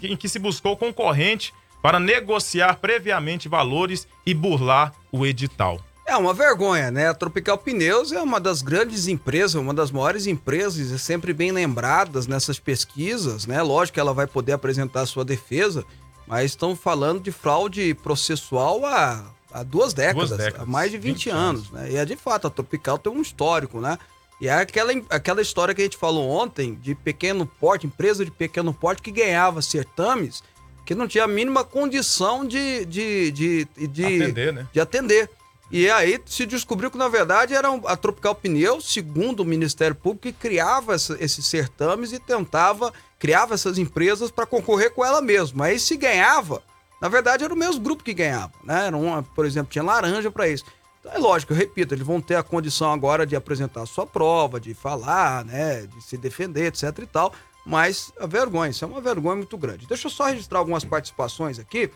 [0.02, 5.82] em que se buscou concorrente para negociar previamente valores e burlar o edital.
[6.06, 7.10] É uma vergonha, né?
[7.10, 11.52] A Tropical Pneus é uma das grandes empresas, uma das maiores empresas, é sempre bem
[11.52, 13.62] lembradas nessas pesquisas, né?
[13.62, 15.84] Lógico que ela vai poder apresentar sua defesa,
[16.28, 20.98] mas estão falando de fraude processual há há duas décadas, duas décadas, há mais de
[20.98, 21.92] 20, 20 anos, anos, né?
[21.92, 23.98] E é de fato, a Tropical tem um histórico, né?
[24.40, 28.30] E é aquela, aquela história que a gente falou ontem, de pequeno porte, empresa de
[28.30, 30.44] pequeno porte que ganhava certames
[30.88, 34.68] que não tinha a mínima condição de, de, de, de, atender, né?
[34.72, 35.30] de atender.
[35.70, 40.24] E aí se descobriu que, na verdade, era a Tropical Pneu, segundo o Ministério Público,
[40.28, 45.66] que criava esses certames e tentava, criava essas empresas para concorrer com ela mesma.
[45.66, 46.62] Aí se ganhava,
[47.02, 48.88] na verdade, era o mesmo grupo que ganhava, né?
[48.88, 50.66] Era uma, por exemplo, tinha laranja para isso.
[51.00, 54.06] Então é lógico, eu repito, eles vão ter a condição agora de apresentar a sua
[54.06, 55.86] prova, de falar, né?
[55.86, 57.34] De se defender, etc e tal.
[57.66, 59.86] Mas a vergonha, isso é uma vergonha muito grande.
[59.88, 61.92] Deixa eu só registrar algumas participações aqui.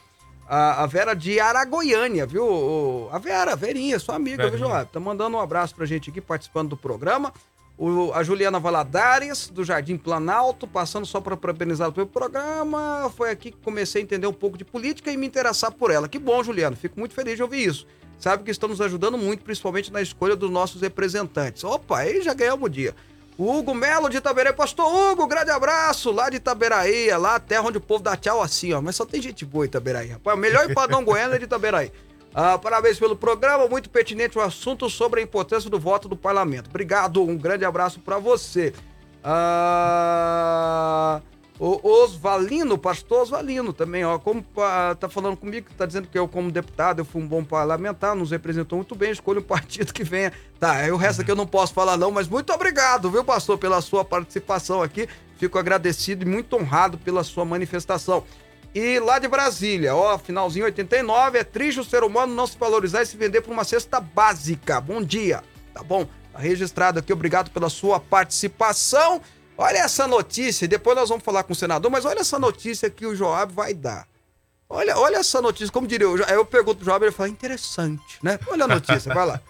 [0.48, 3.08] A, a Vera de Aragoiânia, viu?
[3.10, 4.70] A Vera, a Verinha, sua amiga, viu, Verinha.
[4.70, 4.92] Joab?
[4.92, 7.32] Tá mandando um abraço pra gente aqui, participando do programa.
[7.84, 13.12] O- a Juliana Valadares, do Jardim Planalto, passando só para parabenizar pelo programa.
[13.18, 16.08] Foi aqui que comecei a entender um pouco de política e me interessar por ela.
[16.08, 16.76] Que bom, Juliana.
[16.76, 17.88] Fico muito feliz de ouvir isso.
[18.20, 21.64] Sabe que estão nos ajudando muito, principalmente na escolha dos nossos representantes.
[21.64, 22.96] Opa, aí já ganhamos o dia.
[23.36, 24.54] O Hugo Melo de Itaberaí.
[24.54, 28.16] Pastor Hugo, grande abraço lá de Itaberaí, é lá a terra onde o povo dá
[28.16, 28.80] tchau assim, ó.
[28.82, 30.38] Mas só tem gente boa em Itaberaí, rapaz.
[30.38, 31.92] O melhor empadão goiano é de Itaberaí.
[32.34, 36.70] Ah, parabéns pelo programa, muito pertinente o assunto sobre a importância do voto do parlamento.
[36.70, 38.74] Obrigado, um grande abraço pra você.
[39.24, 40.02] Ah,
[41.60, 46.26] o Osvalino, pastor Osvalino também, ó, como ah, tá falando comigo, tá dizendo que eu
[46.28, 50.04] como deputado, eu fui um bom parlamentar, nos representou muito bem, escolha um partido que
[50.04, 50.32] venha.
[50.58, 53.82] Tá, o resto aqui eu não posso falar não, mas muito obrigado, viu, pastor, pela
[53.82, 55.08] sua participação aqui.
[55.38, 58.24] Fico agradecido e muito honrado pela sua manifestação.
[58.74, 63.02] E lá de Brasília, ó, finalzinho 89, é triste o ser humano não se valorizar
[63.02, 64.80] e se vender por uma cesta básica.
[64.80, 66.08] Bom dia, tá bom?
[66.32, 69.22] Tá registrado aqui, obrigado pela sua participação.
[69.58, 73.06] Olha essa notícia, depois nós vamos falar com o senador, mas olha essa notícia que
[73.06, 74.08] o Joab vai dar.
[74.70, 78.40] Olha, olha essa notícia, como diria, eu, eu pergunto pro Joab, ele fala, interessante, né?
[78.48, 79.42] Olha a notícia, vai lá.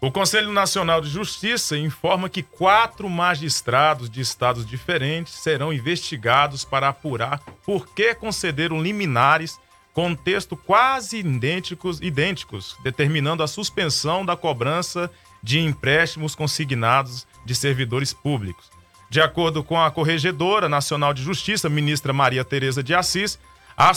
[0.00, 6.88] O Conselho Nacional de Justiça informa que quatro magistrados de estados diferentes serão investigados para
[6.88, 9.58] apurar por que concederam liminares
[9.92, 15.10] com texto quase idênticos, idênticos, determinando a suspensão da cobrança
[15.42, 18.70] de empréstimos consignados de servidores públicos.
[19.10, 23.36] De acordo com a Corregedora Nacional de Justiça, ministra Maria Tereza de Assis,
[23.76, 23.90] a,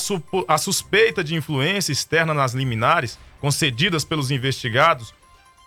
[0.47, 5.13] a suspeita de influência externa nas liminares concedidas pelos investigados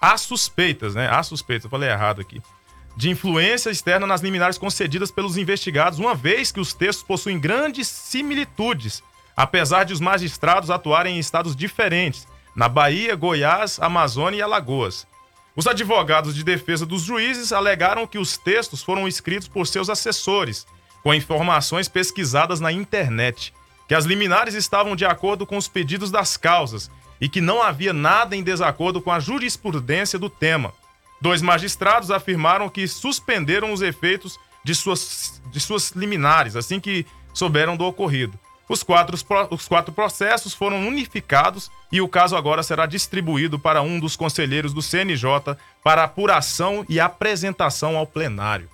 [0.05, 1.09] há suspeitas, né?
[1.11, 2.43] Há suspeitas, eu falei errado aqui.
[2.97, 7.89] De influência externa nas liminares concedidas pelos investigados, uma vez que os textos possuem grandes
[7.89, 9.03] similitudes,
[9.37, 15.07] apesar de os magistrados atuarem em estados diferentes, na Bahia, Goiás, Amazônia e Alagoas.
[15.57, 20.67] Os advogados de defesa dos juízes alegaram que os textos foram escritos por seus assessores,
[21.03, 23.55] com informações pesquisadas na internet,
[23.89, 27.93] que as liminares estavam de acordo com os pedidos das causas e que não havia
[27.93, 30.73] nada em desacordo com a jurisprudência do tema.
[31.21, 37.77] Dois magistrados afirmaram que suspenderam os efeitos de suas, de suas liminares assim que souberam
[37.77, 38.39] do ocorrido.
[38.69, 39.17] Os quatro,
[39.51, 44.73] os quatro processos foram unificados e o caso agora será distribuído para um dos conselheiros
[44.73, 48.69] do CNJ para apuração e apresentação ao plenário.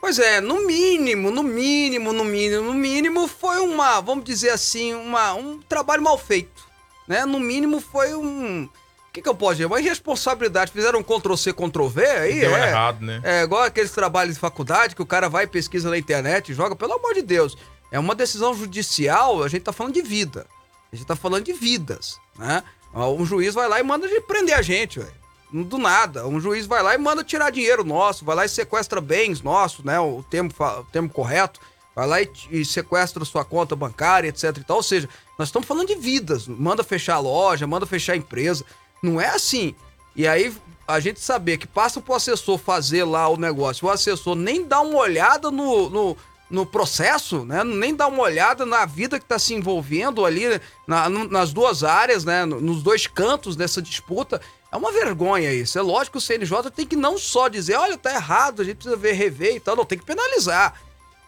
[0.00, 4.94] Pois é, no mínimo, no mínimo, no mínimo, no mínimo, foi uma, vamos dizer assim,
[4.94, 6.69] uma, um trabalho mal feito.
[7.06, 7.24] Né?
[7.24, 8.64] No mínimo foi um.
[8.64, 9.66] O que, que eu posso dizer?
[9.66, 10.70] Uma irresponsabilidade.
[10.70, 12.68] Fizeram um Ctrl-C, Ctrl-V aí, Deu é.
[12.68, 13.20] errado, né?
[13.24, 16.76] É igual aqueles trabalhos de faculdade que o cara vai pesquisa na internet e joga,
[16.76, 17.56] pelo amor de Deus.
[17.90, 20.46] É uma decisão judicial, a gente tá falando de vida.
[20.92, 22.62] A gente tá falando de vidas, né?
[22.94, 25.20] Um juiz vai lá e manda de prender a gente, velho.
[25.52, 26.26] Do nada.
[26.26, 29.84] Um juiz vai lá e manda tirar dinheiro nosso, vai lá e sequestra bens nossos,
[29.84, 29.98] né?
[29.98, 31.60] O termo, o termo correto.
[31.94, 34.78] Vai lá e, e sequestra sua conta bancária, etc e tal.
[34.78, 36.46] Ou seja, nós estamos falando de vidas.
[36.46, 38.64] Manda fechar a loja, manda fechar a empresa.
[39.02, 39.74] Não é assim.
[40.14, 40.52] E aí
[40.86, 44.80] a gente saber que passa pro assessor fazer lá o negócio, o assessor nem dá
[44.80, 46.16] uma olhada no, no,
[46.50, 47.62] no processo, né?
[47.62, 52.24] Nem dá uma olhada na vida que tá se envolvendo ali na- nas duas áreas,
[52.24, 52.44] né?
[52.44, 54.40] No- Nos dois cantos dessa disputa.
[54.72, 55.78] É uma vergonha isso.
[55.78, 58.76] É lógico que o CNJ tem que não só dizer, olha, tá errado, a gente
[58.76, 60.74] precisa ver, rever e tal, não, tem que penalizar.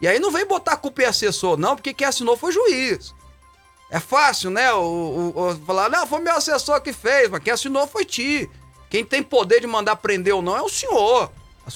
[0.03, 3.15] E aí não vem botar a culpa em assessor, não, porque quem assinou foi juiz.
[3.89, 4.69] É fácil, né?
[4.73, 4.81] O,
[5.33, 8.49] o- o- falar, não, foi meu assessor que fez, mas quem assinou foi ti.
[8.89, 11.31] Quem tem poder de mandar prender ou não é o senhor.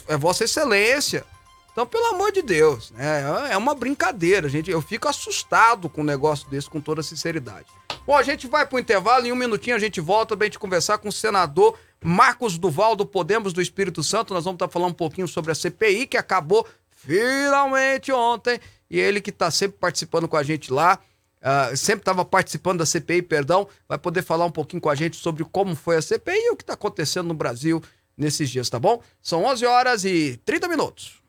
[0.09, 1.23] É Vossa Excelência.
[1.71, 3.23] Então, pelo amor de Deus, né?
[3.49, 4.69] é uma brincadeira, gente.
[4.69, 7.67] Eu fico assustado com um negócio desse, com toda sinceridade.
[8.05, 10.97] Bom, a gente vai pro intervalo, em um minutinho a gente volta pra gente conversar
[10.97, 14.33] com o senador Marcos Duval do Podemos do Espírito Santo.
[14.33, 16.67] Nós vamos estar falando um pouquinho sobre a CPI, que acabou
[17.07, 18.59] finalmente ontem.
[18.89, 20.99] E ele que tá sempre participando com a gente lá,
[21.41, 25.15] ah, sempre estava participando da CPI, perdão, vai poder falar um pouquinho com a gente
[25.15, 27.81] sobre como foi a CPI e o que está acontecendo no Brasil
[28.17, 29.01] nesses dias, tá bom?
[29.21, 31.21] São 11 horas e 30 minutos.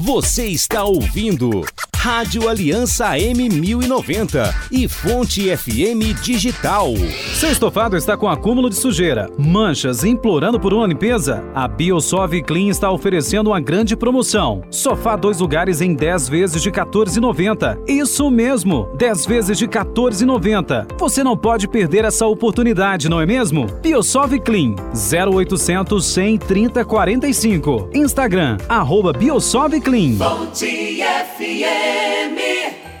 [0.00, 1.64] Você está ouvindo
[1.98, 6.94] Rádio Aliança M1090 e Fonte FM Digital.
[7.34, 11.44] Seu estofado está com acúmulo de sujeira, manchas implorando por uma limpeza?
[11.52, 14.62] A Biosov Clean está oferecendo uma grande promoção.
[14.70, 17.78] Sofá dois lugares em 10 vezes de R$ 14,90.
[17.88, 20.86] Isso mesmo, 10 vezes de R$ 14,90.
[21.00, 23.66] Você não pode perder essa oportunidade, não é mesmo?
[23.82, 27.90] Biosov Clean, 0800 130 45.
[27.92, 30.18] Instagram, arroba Biosov Clean.
[30.18, 32.36] Fonte FM.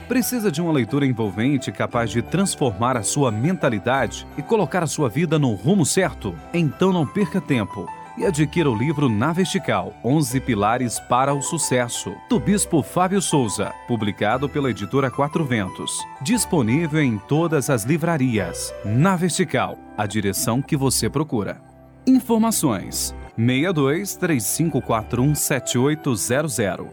[0.08, 5.06] Precisa de uma leitura envolvente capaz de transformar a sua mentalidade e colocar a sua
[5.06, 6.34] vida no rumo certo?
[6.54, 12.14] Então não perca tempo e adquira o livro Na Vertical 11 Pilares para o Sucesso,
[12.26, 15.92] do Bispo Fábio Souza, publicado pela editora Quatro Ventos.
[16.22, 18.72] Disponível em todas as livrarias.
[18.82, 21.60] Na Vertical, a direção que você procura.
[22.06, 26.86] Informações: 62 3541 7800.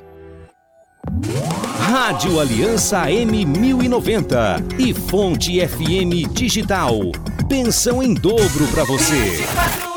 [1.79, 6.99] Rádio Aliança M1090 e Fonte FM Digital.
[7.49, 9.94] Pensão em dobro para você.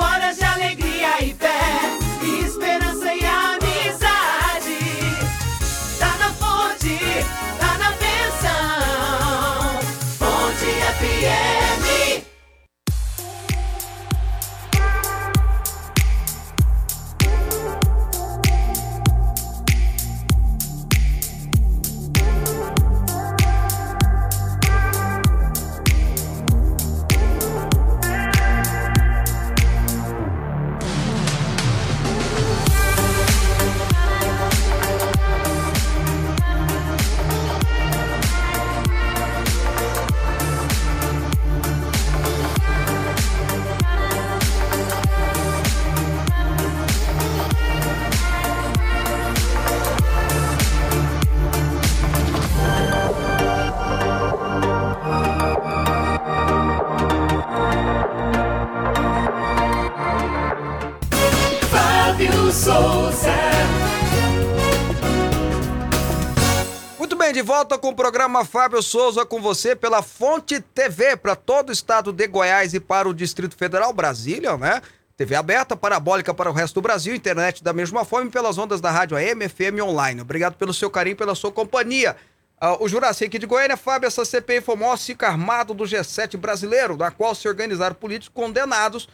[67.48, 72.12] Volta com o programa Fábio Souza com você pela Fonte TV para todo o estado
[72.12, 74.82] de Goiás e para o Distrito Federal, Brasília, né?
[75.16, 78.90] TV aberta, parabólica para o resto do Brasil, internet da mesma forma pelas ondas da
[78.90, 80.20] rádio AM, FM online.
[80.20, 82.16] Obrigado pelo seu carinho, pela sua companhia.
[82.61, 85.84] Ah, o Juraci aqui de Goiânia, Fábio, essa CPI foi o maior ciclo armado do
[85.84, 89.08] G7 brasileiro, na qual se organizaram políticos condenados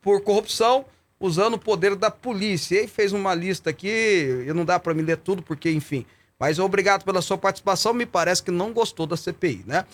[0.00, 0.86] por corrupção
[1.20, 2.76] usando o poder da polícia.
[2.76, 6.06] E aí fez uma lista aqui, e não dá para me ler tudo, porque, enfim.
[6.38, 9.84] Mas obrigado pela sua participação, me parece que não gostou da CPI, né?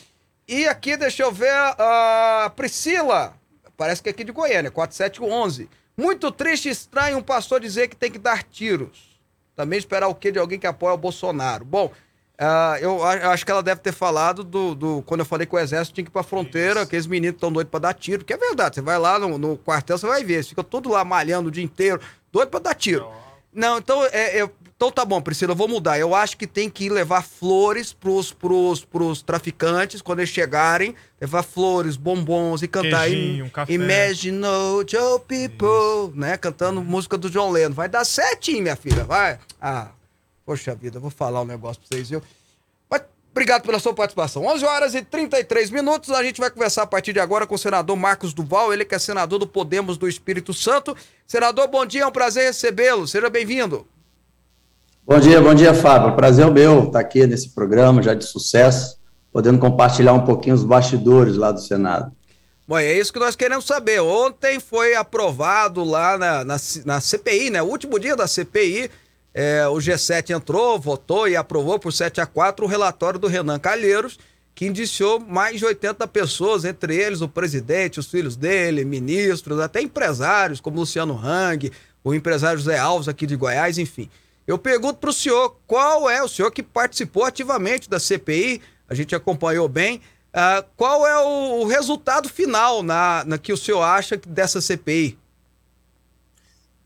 [0.48, 3.34] E aqui, deixa eu ver, a Priscila,
[3.76, 5.68] parece que é aqui de Goiânia, 4711.
[5.96, 9.20] Muito triste e estranho um pastor dizer que tem que dar tiros.
[9.54, 11.64] Também esperar o quê de alguém que apoia o Bolsonaro?
[11.64, 11.92] Bom,
[12.38, 15.58] ah, eu acho que ela deve ter falado do, do- Quando eu falei que o
[15.58, 18.36] exército tinha que ir pra fronteira, aqueles meninos estão doidos pra dar tiro, que é
[18.36, 18.76] verdade.
[18.76, 20.34] Você vai lá no, no quartel, você vai ver.
[20.34, 22.00] Eles ficam tudo lá malhando o dia inteiro,
[22.32, 23.08] doido pra dar tiro.
[23.52, 24.50] Não, então, é, é-
[24.82, 25.96] então tá bom, Priscila, eu vou mudar.
[25.96, 30.96] Eu acho que tem que ir levar flores pros, pros, pros traficantes quando eles chegarem.
[31.20, 33.08] Levar flores, bombons e cantar.
[33.08, 33.72] Queijinho, um café.
[33.72, 34.42] Imagine
[34.88, 36.36] Joe People, né?
[36.36, 37.72] Cantando música do John Lennon.
[37.72, 39.38] Vai dar certinho, minha filha, vai.
[39.60, 39.90] Ah,
[40.44, 42.20] poxa vida, vou falar um negócio pra vocês, viu?
[42.90, 44.44] Mas, obrigado pela sua participação.
[44.46, 46.10] 11 horas e 33 minutos.
[46.10, 48.96] A gente vai conversar a partir de agora com o senador Marcos Duval, ele que
[48.96, 50.96] é senador do Podemos do Espírito Santo.
[51.24, 53.06] Senador, bom dia, é um prazer recebê-lo.
[53.06, 53.86] Seja bem-vindo.
[55.04, 56.14] Bom dia, bom dia, Fábio.
[56.14, 59.00] Prazer é meu estar aqui nesse programa já de sucesso,
[59.32, 62.12] podendo compartilhar um pouquinho os bastidores lá do Senado.
[62.68, 64.00] Bom, é isso que nós queremos saber.
[64.00, 67.60] Ontem foi aprovado lá na, na, na CPI, né?
[67.60, 68.88] O último dia da CPI,
[69.34, 73.58] é, o G7 entrou, votou e aprovou por 7 a 4 o relatório do Renan
[73.58, 74.20] Calheiros,
[74.54, 79.82] que indiciou mais de 80 pessoas, entre eles o presidente, os filhos dele, ministros, até
[79.82, 81.72] empresários, como Luciano Hang,
[82.04, 84.08] o empresário José Alves aqui de Goiás, enfim.
[84.46, 88.94] Eu pergunto para o senhor, qual é o senhor que participou ativamente da CPI, a
[88.94, 90.00] gente acompanhou bem,
[90.32, 95.18] ah, qual é o, o resultado final na, na que o senhor acha dessa CPI?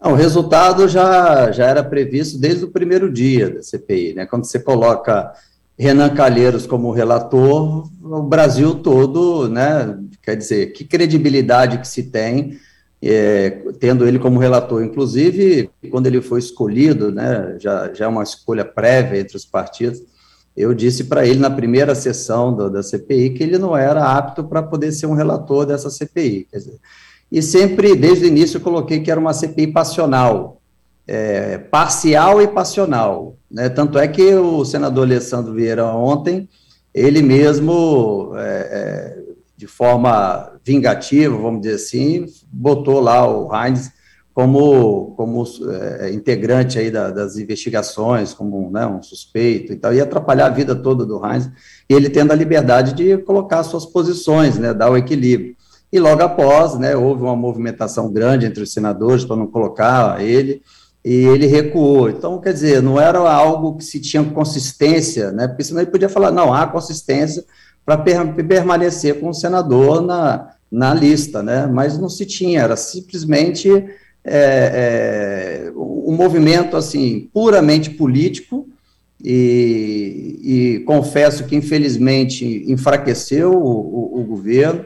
[0.01, 4.27] Não, o resultado já, já era previsto desde o primeiro dia da CPI, né?
[4.27, 5.33] Quando você coloca
[5.79, 9.99] Renan Calheiros como relator, o Brasil todo, né?
[10.23, 12.59] Quer dizer, que credibilidade que se tem
[13.09, 14.83] é, tendo ele como relator.
[14.83, 17.57] Inclusive, quando ele foi escolhido, né?
[17.59, 20.03] Já, já é uma escolha prévia entre os partidos.
[20.57, 24.45] Eu disse para ele na primeira sessão do, da CPI que ele não era apto
[24.45, 26.49] para poder ser um relator dessa CPI.
[26.53, 26.79] Dizer,
[27.31, 30.61] e sempre, desde o início, eu coloquei que era uma CPI passional,
[31.07, 33.37] é, parcial e passional.
[33.51, 33.68] Né?
[33.68, 36.49] Tanto é que o senador Alessandro Vieira, ontem,
[36.95, 39.26] ele mesmo, é, é,
[39.57, 43.90] de forma vingativa, vamos dizer assim, botou lá o Heinz
[44.34, 50.02] como, como é, integrante aí da, das investigações, como né, um suspeito e tal, ia
[50.02, 51.50] atrapalhar a vida toda do Heinz,
[51.88, 55.57] e ele tendo a liberdade de colocar suas posições, né, dar o equilíbrio.
[55.90, 60.62] E logo após, né, houve uma movimentação grande entre os senadores para não colocar ele,
[61.02, 62.11] e ele recuou.
[62.11, 65.46] Então, quer dizer, não era algo que se tinha consistência, né?
[65.46, 67.44] Porque senão ele podia falar, não, há consistência
[67.87, 71.66] para permanecer com o senador na, na lista, né?
[71.66, 73.70] Mas não se tinha, era simplesmente
[74.24, 78.68] é, é, um movimento assim puramente político
[79.22, 84.84] e, e confesso que infelizmente enfraqueceu o, o, o governo.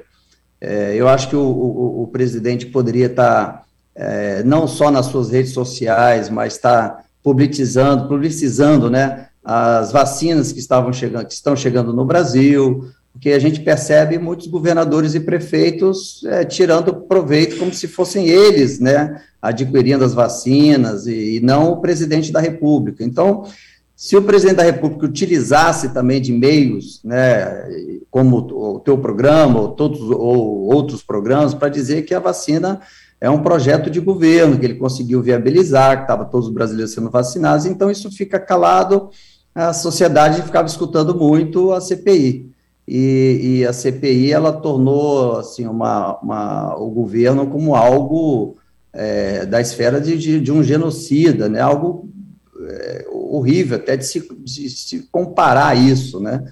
[0.61, 5.53] É, eu acho que o, o presidente poderia estar é, não só nas suas redes
[5.53, 12.05] sociais, mas estar publicizando, publicizando, né, as vacinas que estavam chegando, que estão chegando no
[12.05, 18.28] Brasil, porque a gente percebe muitos governadores e prefeitos é, tirando proveito como se fossem
[18.28, 23.03] eles, né, adquirindo as vacinas e, e, não o presidente da República.
[23.03, 23.45] Então,
[23.97, 27.47] se o presidente da República utilizasse também de meios, né,
[28.11, 32.80] como o teu programa ou todos ou outros programas para dizer que a vacina
[33.20, 37.10] é um projeto de governo que ele conseguiu viabilizar, que estava todos os brasileiros sendo
[37.10, 39.10] vacinados, então isso fica calado,
[39.54, 42.50] a sociedade ficava escutando muito a CPI
[42.92, 48.56] e, e a CPI ela tornou assim uma, uma o governo como algo
[48.92, 51.60] é, da esfera de, de, de, um genocida, né?
[51.60, 52.08] Algo
[52.68, 56.44] é, horrível até de se, de se, comparar isso, né?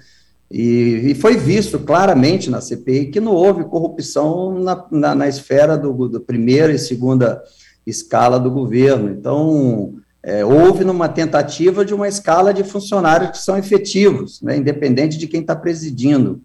[0.51, 5.77] E, e, foi visto claramente na CPI que não houve corrupção na, na, na esfera
[5.77, 7.43] do, do primeira e segunda
[7.85, 9.11] escala do governo.
[9.11, 9.93] Então,
[10.23, 15.27] é, houve numa tentativa de uma escala de funcionários que são efetivos, né, independente de
[15.27, 16.41] quem está presidindo.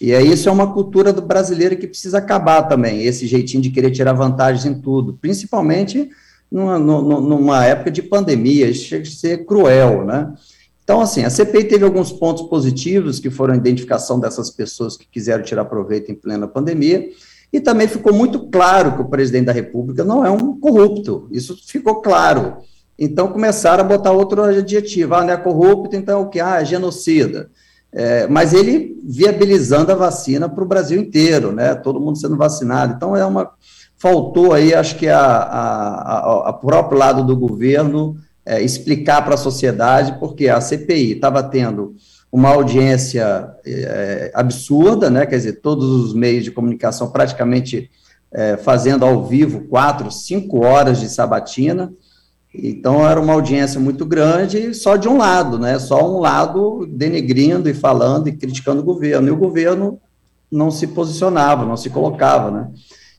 [0.00, 3.70] E aí isso é uma cultura do brasileiro que precisa acabar também, esse jeitinho de
[3.70, 6.10] querer tirar vantagens em tudo, principalmente
[6.50, 10.32] numa, numa época de pandemia, isso chega a ser cruel, né?
[10.84, 15.06] Então, assim, a CPI teve alguns pontos positivos, que foram a identificação dessas pessoas que
[15.06, 17.08] quiseram tirar proveito em plena pandemia,
[17.52, 21.56] e também ficou muito claro que o presidente da República não é um corrupto, isso
[21.66, 22.56] ficou claro.
[22.98, 26.40] Então começaram a botar outro adjetivo, ah, não é corrupto, então o que?
[26.40, 27.50] Ah, é genocida.
[27.92, 31.74] É, mas ele viabilizando a vacina para o Brasil inteiro, né?
[31.74, 32.94] Todo mundo sendo vacinado.
[32.96, 33.50] Então é uma.
[33.98, 39.38] Faltou aí, acho que a, a, a próprio lado do governo é, explicar para a
[39.38, 41.94] sociedade, porque a CPI estava tendo
[42.30, 45.26] uma audiência é, absurda, né?
[45.26, 47.90] Quer dizer, todos os meios de comunicação praticamente
[48.32, 51.92] é, fazendo ao vivo quatro, cinco horas de sabatina.
[52.54, 55.78] Então era uma audiência muito grande, só de um lado, né?
[55.78, 59.28] Só um lado denegrindo e falando e criticando o governo.
[59.28, 60.00] E o governo
[60.50, 62.70] não se posicionava, não se colocava, né?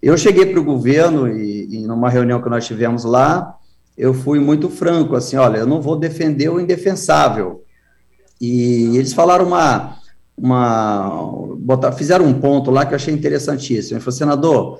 [0.01, 3.55] Eu cheguei para o governo e, e numa reunião que nós tivemos lá,
[3.97, 7.63] eu fui muito franco, assim, olha, eu não vou defender o indefensável.
[8.41, 9.97] E eles falaram uma,
[10.37, 13.97] uma botar, fizeram um ponto lá que eu achei interessantíssimo.
[13.97, 14.79] Ele falou, senador,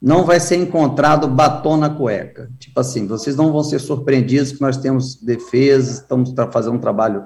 [0.00, 2.50] não vai ser encontrado batom na cueca.
[2.58, 7.24] Tipo assim, vocês não vão ser surpreendidos que nós temos defesas, estamos fazendo um trabalho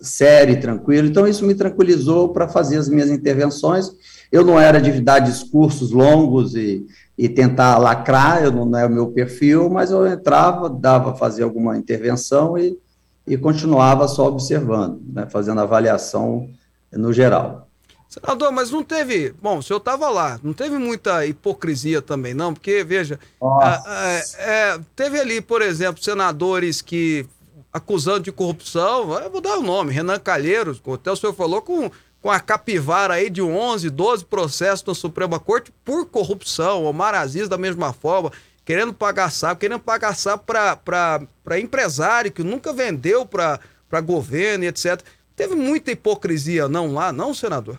[0.00, 1.08] sério e tranquilo.
[1.08, 3.90] Então, isso me tranquilizou para fazer as minhas intervenções.
[4.30, 6.84] Eu não era de dar discursos longos e,
[7.16, 11.44] e tentar lacrar, eu não, não é o meu perfil, mas eu entrava, dava, fazer
[11.44, 12.78] alguma intervenção e,
[13.26, 16.50] e continuava só observando, né, fazendo avaliação
[16.92, 17.66] no geral.
[18.08, 19.34] Senador, mas não teve.
[19.42, 23.18] Bom, o senhor estava lá, não teve muita hipocrisia também, não, porque, veja,
[23.62, 27.26] é, é, teve ali, por exemplo, senadores que
[27.72, 31.90] acusando de corrupção, eu vou dar o nome, Renan Calheiros, até o senhor falou, com,
[32.26, 37.48] com a capivara aí de 11, 12 processos na Suprema Corte por corrupção, Omar Aziz
[37.48, 38.32] da mesma forma,
[38.64, 43.60] querendo pagar sapo, querendo pagar sapo para empresário que nunca vendeu para
[44.00, 45.00] governo e etc.
[45.36, 47.78] Teve muita hipocrisia, não lá, não, senador?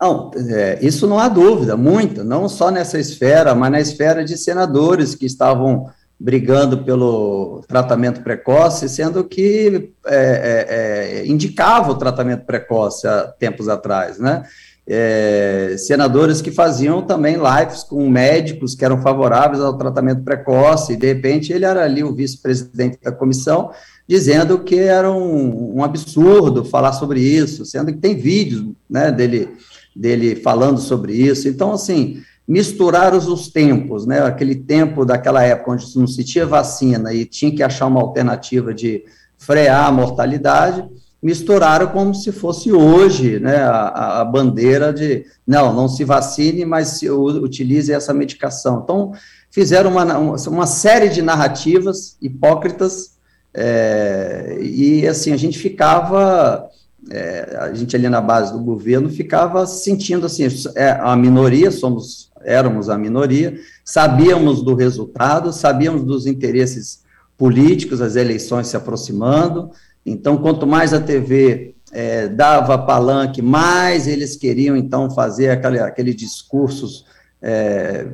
[0.00, 4.38] Não, é, isso não há dúvida, muita, não só nessa esfera, mas na esfera de
[4.38, 12.44] senadores que estavam brigando pelo tratamento precoce, sendo que é, é, é indicava o tratamento
[12.44, 14.44] precoce há tempos atrás, né?
[14.86, 20.96] É, senadores que faziam também lives com médicos que eram favoráveis ao tratamento precoce, e
[20.96, 23.70] de repente ele era ali o vice-presidente da comissão,
[24.06, 29.48] dizendo que era um, um absurdo falar sobre isso, sendo que tem vídeos né, dele
[29.94, 31.48] dele falando sobre isso.
[31.48, 34.20] Então, assim, misturar os tempos, né?
[34.20, 38.74] Aquele tempo daquela época onde não se tinha vacina e tinha que achar uma alternativa
[38.74, 39.04] de
[39.38, 40.86] frear a mortalidade,
[41.22, 43.56] misturaram como se fosse hoje, né?
[43.56, 48.80] A, a bandeira de não, não se vacine, mas se, utilize essa medicação.
[48.84, 49.12] Então,
[49.50, 50.04] fizeram uma,
[50.48, 53.14] uma série de narrativas hipócritas
[53.56, 56.68] é, e assim a gente ficava
[57.10, 62.30] é, a gente ali na base do governo ficava sentindo assim, é, a minoria, somos,
[62.44, 67.02] éramos a minoria, sabíamos do resultado, sabíamos dos interesses
[67.36, 69.70] políticos, as eleições se aproximando.
[70.04, 76.16] Então, quanto mais a TV é, dava palanque, mais eles queriam, então, fazer aquele, aqueles
[76.16, 77.04] discursos
[77.40, 78.06] é,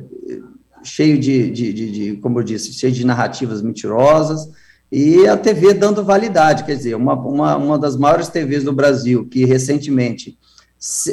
[0.83, 4.49] cheio de, de, de, de, como eu disse, cheio de narrativas mentirosas,
[4.91, 9.25] e a TV dando validade, quer dizer, uma, uma, uma das maiores TVs do Brasil,
[9.25, 10.37] que recentemente,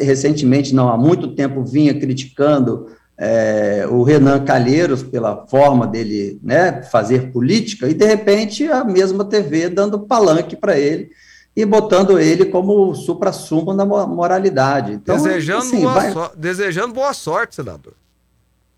[0.01, 2.89] recentemente, não, há muito tempo, vinha criticando
[3.19, 9.25] é, o Renan Calheiros pela forma dele né, fazer política, e de repente a mesma
[9.25, 11.11] TV dando palanque para ele
[11.57, 14.93] e botando ele como supra-sumo na moralidade.
[14.93, 16.13] Então, desejando, assim, boa vai...
[16.13, 16.31] so...
[16.37, 17.95] desejando boa sorte, senador.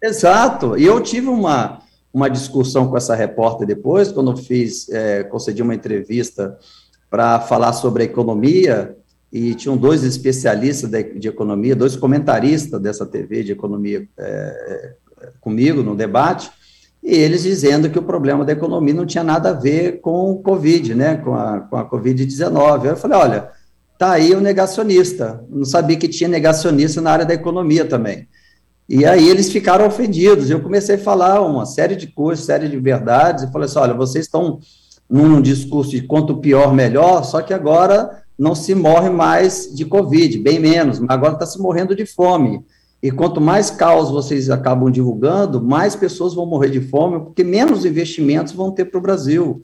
[0.03, 0.79] Exato.
[0.79, 1.81] E eu tive uma,
[2.11, 6.57] uma discussão com essa repórter depois, quando fiz, é, concedi uma entrevista
[7.11, 8.97] para falar sobre a economia,
[9.33, 14.95] e tinham dois especialistas de, de economia, dois comentaristas dessa TV de economia é,
[15.41, 16.51] comigo no debate,
[17.03, 20.43] e eles dizendo que o problema da economia não tinha nada a ver com o
[20.43, 22.85] Covid, né, com a, com a Covid-19.
[22.85, 23.49] Eu falei, olha,
[23.99, 28.29] tá aí o negacionista, não sabia que tinha negacionista na área da economia também.
[28.89, 32.77] E aí eles ficaram ofendidos, eu comecei a falar uma série de coisas, série de
[32.77, 34.59] verdades, e falei assim, olha, vocês estão
[35.09, 40.39] num discurso de quanto pior, melhor, só que agora não se morre mais de Covid,
[40.39, 42.65] bem menos, mas agora está se morrendo de fome.
[43.03, 47.85] E quanto mais caos vocês acabam divulgando, mais pessoas vão morrer de fome, porque menos
[47.85, 49.63] investimentos vão ter para o Brasil.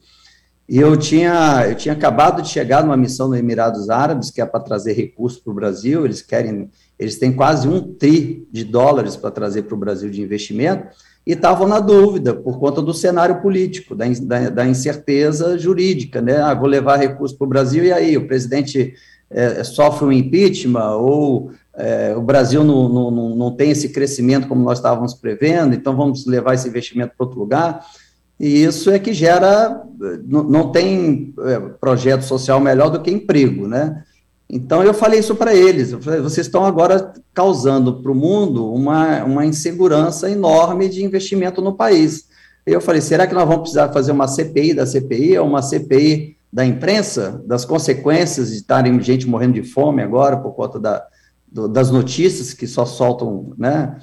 [0.69, 4.45] E eu tinha, eu tinha acabado de chegar numa missão nos Emirados Árabes, que é
[4.45, 6.69] para trazer recursos para o Brasil, eles querem,
[6.99, 10.89] eles têm quase um tri de dólares para trazer para o Brasil de investimento,
[11.27, 16.37] e estavam na dúvida por conta do cenário político, da, da, da incerteza jurídica, né?
[16.37, 18.93] Ah, vou levar recursos para o Brasil e aí o presidente
[19.29, 24.63] é, sofre um impeachment ou é, o Brasil não, não, não tem esse crescimento como
[24.63, 27.85] nós estávamos prevendo, então vamos levar esse investimento para outro lugar.
[28.39, 29.83] E isso é que gera,
[30.25, 34.01] não, não tem é, projeto social melhor do que emprego, né?
[34.49, 38.73] Então eu falei isso para eles, eu falei, vocês estão agora causando para o mundo
[38.73, 42.27] uma, uma insegurança enorme de investimento no país.
[42.65, 45.61] E eu falei, será que nós vamos precisar fazer uma CPI da CPI ou uma
[45.61, 51.05] CPI da imprensa, das consequências de estarem gente morrendo de fome agora por conta da,
[51.45, 53.97] do, das notícias que só soltam, né?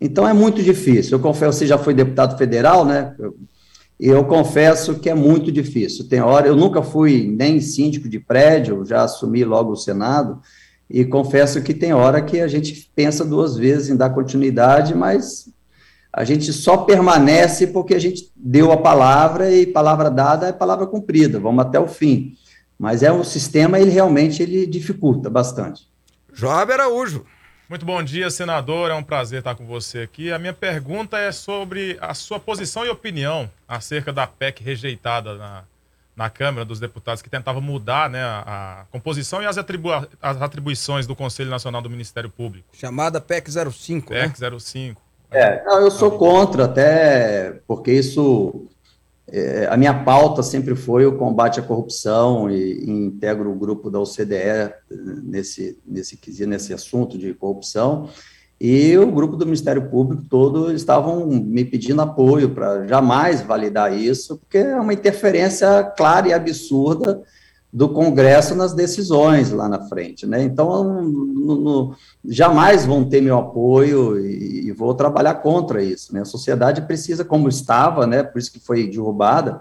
[0.00, 1.18] Então é muito difícil.
[1.18, 3.14] Eu confesso, você já foi deputado federal, né?
[3.18, 3.57] E
[3.98, 6.08] eu confesso que é muito difícil.
[6.08, 10.40] Tem hora, eu nunca fui nem síndico de prédio, já assumi logo o Senado,
[10.88, 15.52] e confesso que tem hora que a gente pensa duas vezes em dar continuidade, mas
[16.12, 20.86] a gente só permanece porque a gente deu a palavra e palavra dada é palavra
[20.86, 22.34] cumprida, vamos até o fim.
[22.78, 25.88] Mas é um sistema, ele realmente ele dificulta bastante.
[26.32, 27.24] Joab Araújo.
[27.68, 28.90] Muito bom dia, senador.
[28.90, 30.32] É um prazer estar com você aqui.
[30.32, 35.64] A minha pergunta é sobre a sua posição e opinião acerca da PEC rejeitada na,
[36.16, 39.90] na Câmara dos Deputados, que tentava mudar né, a, a composição e as, atribu
[40.22, 42.68] as atribuições do Conselho Nacional do Ministério Público.
[42.72, 44.08] Chamada PEC 05.
[44.08, 44.58] PEC né?
[44.58, 45.02] 05.
[45.30, 48.66] É, não, eu sou contra, até porque isso
[49.30, 53.90] é, a minha pauta sempre foi o combate à corrupção e, e integro o grupo
[53.90, 54.72] da OCDE
[55.22, 58.08] nesse, nesse, nesse assunto de corrupção.
[58.60, 64.38] E o grupo do Ministério Público todo estavam me pedindo apoio para jamais validar isso,
[64.38, 67.22] porque é uma interferência clara e absurda
[67.72, 70.42] do Congresso nas decisões lá na frente, né?
[70.42, 71.94] Então, no, no,
[72.24, 76.22] jamais vão ter meu apoio e, e, vou trabalhar contra isso, né?
[76.22, 78.22] A sociedade precisa, como estava, né?
[78.22, 79.60] Por isso que foi derrubada,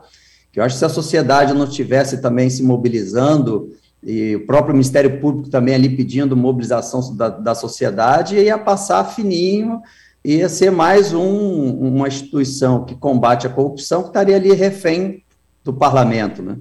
[0.52, 3.70] que eu acho que se a sociedade não estivesse também se mobilizando
[4.02, 9.82] e o próprio Ministério Público também ali pedindo mobilização da, da sociedade, ia passar fininho,
[10.24, 15.24] ia ser mais um, uma instituição que combate a corrupção que estaria ali refém
[15.62, 16.58] do parlamento, né?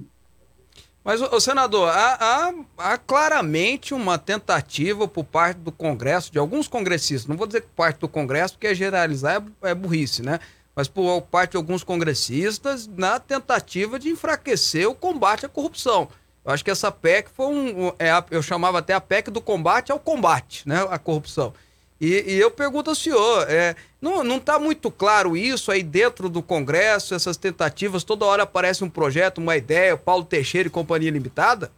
[1.07, 6.67] Mas, o senador, há, há, há, claramente uma tentativa por parte do Congresso, de alguns
[6.67, 10.37] congressistas, não vou dizer parte do Congresso, porque generalizar é, é burrice, né?
[10.75, 16.09] Mas por parte de alguns congressistas, na tentativa de enfraquecer o combate à corrupção.
[16.43, 17.93] Eu acho que essa PEC foi um.
[17.97, 20.85] É eu chamava até a PEC do combate ao combate, né?
[20.89, 21.53] A corrupção.
[21.99, 26.43] E, e, eu pergunto ao senhor, é, não está muito claro isso aí dentro do
[26.43, 31.71] Congresso, essas tentativas, toda hora aparece um projeto, uma ideia, Paulo Teixeira e Companhia Limitada?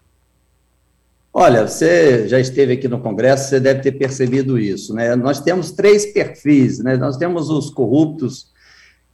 [1.31, 5.15] Olha, você já esteve aqui no Congresso, você deve ter percebido isso, né?
[5.15, 6.97] Nós temos três perfis, né?
[6.97, 8.49] Nós temos os corruptos,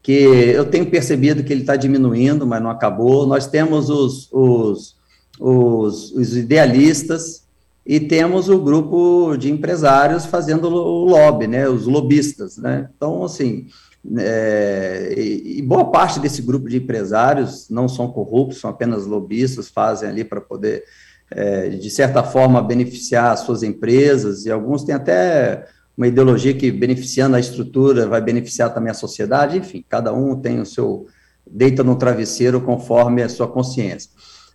[0.01, 3.26] que eu tenho percebido que ele está diminuindo, mas não acabou.
[3.26, 4.95] Nós temos os, os,
[5.39, 7.45] os, os idealistas,
[7.86, 12.89] e temos o grupo de empresários fazendo o lobby, né, os lobistas, né?
[12.95, 13.67] Então, assim,
[14.19, 20.07] É, e, boa parte desse grupo de empresários não são corruptos, são apenas lobistas, fazem
[20.07, 20.83] ali para poder,
[21.31, 25.65] é, de certa forma, beneficiar as suas empresas, e alguns têm até
[25.97, 30.59] uma ideologia que, beneficiando a estrutura, vai beneficiar também a sociedade, enfim, cada um tem
[30.59, 31.07] o seu,
[31.49, 34.11] deita no travesseiro conforme a sua consciência.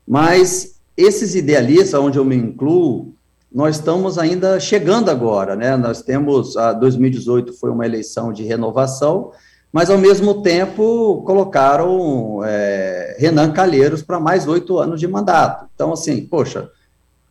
[0.06, 3.16] Mas esses idealistas, onde eu me incluo,
[3.52, 5.76] nós estamos ainda chegando agora, né?
[5.76, 9.32] Nós temos, a 2018 foi uma eleição de renovação,
[9.72, 15.66] mas ao mesmo tempo colocaram é, Renan Calheiros para mais oito anos de mandato.
[15.74, 16.70] Então, assim, poxa,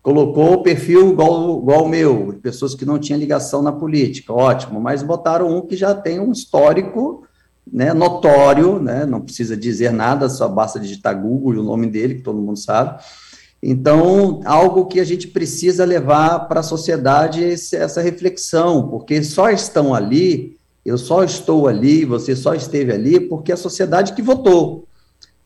[0.02, 4.34] colocou o perfil igual, igual o meu, de pessoas que não tinham ligação na política,
[4.34, 7.24] ótimo, mas botaram um que já tem um histórico
[7.72, 12.16] né, notório, né, não precisa dizer nada, só basta digitar Google e o nome dele,
[12.16, 13.02] que todo mundo sabe,
[13.62, 19.94] então, algo que a gente precisa levar para a sociedade essa reflexão, porque só estão
[19.94, 24.86] ali, eu só estou ali, você só esteve ali, porque a sociedade que votou.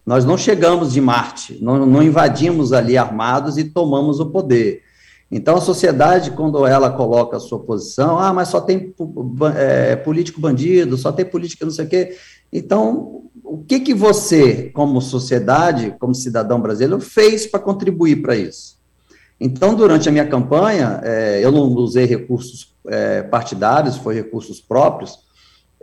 [0.06, 4.84] Nós não chegamos de Marte, não, não invadimos ali armados e tomamos o poder.
[5.32, 8.94] Então, a sociedade, quando ela coloca a sua posição, ah, mas só tem
[9.56, 12.16] é, político bandido, só tem política não sei o quê.
[12.52, 13.23] Então,
[13.54, 18.80] o que, que você, como sociedade, como cidadão brasileiro, fez para contribuir para isso?
[19.40, 25.20] Então, durante a minha campanha, é, eu não usei recursos é, partidários, foi recursos próprios.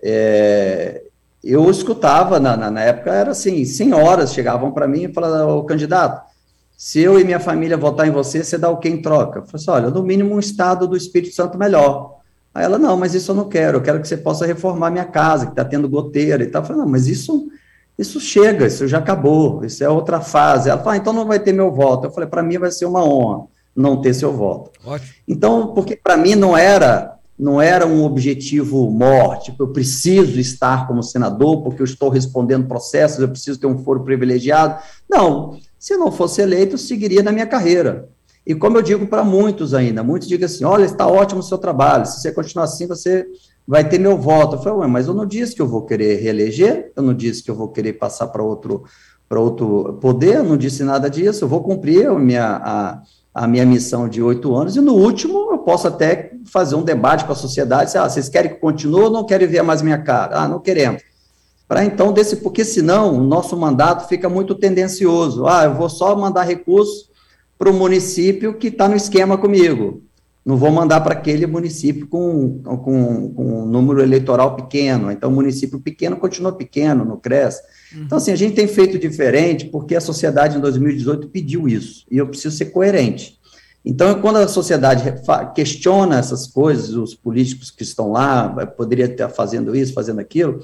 [0.03, 1.05] É,
[1.45, 6.29] eu escutava, na, na, na, época, era assim: senhoras chegavam para mim e falavam, candidato,
[6.77, 9.39] se eu e minha família votar em você, você dá o que em troca?
[9.39, 12.19] Eu falei assim: olha, no mínimo um estado do Espírito Santo melhor.
[12.53, 15.05] Aí ela, não, mas isso eu não quero, eu quero que você possa reformar minha
[15.05, 16.63] casa, que está tendo goteira e tal.
[16.63, 17.49] Eu falei, não, mas isso
[18.01, 20.71] isso chega, isso já acabou, isso é outra fase.
[20.71, 22.07] Ela fala, ah, então não vai ter meu voto.
[22.07, 23.47] Eu falei, para mim vai ser uma honra
[23.77, 24.71] não ter seu voto.
[24.85, 25.13] Ótimo.
[25.29, 30.87] Então, porque para mim não era não era um objetivo morte, tipo, eu preciso estar
[30.87, 34.79] como senador porque eu estou respondendo processos, eu preciso ter um foro privilegiado.
[35.09, 38.11] Não, se não fosse eleito, eu seguiria na minha carreira.
[38.47, 41.57] E como eu digo para muitos ainda, muitos dizem assim, olha, está ótimo o seu
[41.57, 43.27] trabalho, se você continuar assim, você
[43.71, 44.57] vai ter meu voto.
[44.57, 47.41] Eu falei, ué, mas eu não disse que eu vou querer reeleger, eu não disse
[47.41, 48.83] que eu vou querer passar para outro,
[49.31, 53.03] outro poder, eu não disse nada disso, eu vou cumprir a minha, a,
[53.33, 57.25] a minha missão de oito anos, e no último eu posso até fazer um debate
[57.25, 59.99] com a sociedade, se, ah, vocês querem que continue ou não querem ver mais minha
[59.99, 60.41] cara?
[60.41, 61.01] Ah, não queremos.
[61.69, 65.47] Para então, desse, porque senão o nosso mandato fica muito tendencioso.
[65.47, 67.09] Ah, eu vou só mandar recurso
[67.57, 70.03] para o município que está no esquema comigo
[70.51, 75.13] não vou mandar para aquele município com, com, com, um número eleitoral pequeno.
[75.13, 77.63] Então, o município pequeno continua pequeno, não cresce.
[77.95, 78.03] Uhum.
[78.03, 82.19] Então, assim, a gente tem feito diferente porque a sociedade em 2018 pediu isso, e
[82.19, 83.39] eu preciso ser coerente.
[83.85, 85.05] Então, quando a sociedade
[85.55, 90.59] questiona essas coisas, os políticos que estão lá, poderia estar fazendo isso, fazendo aquilo,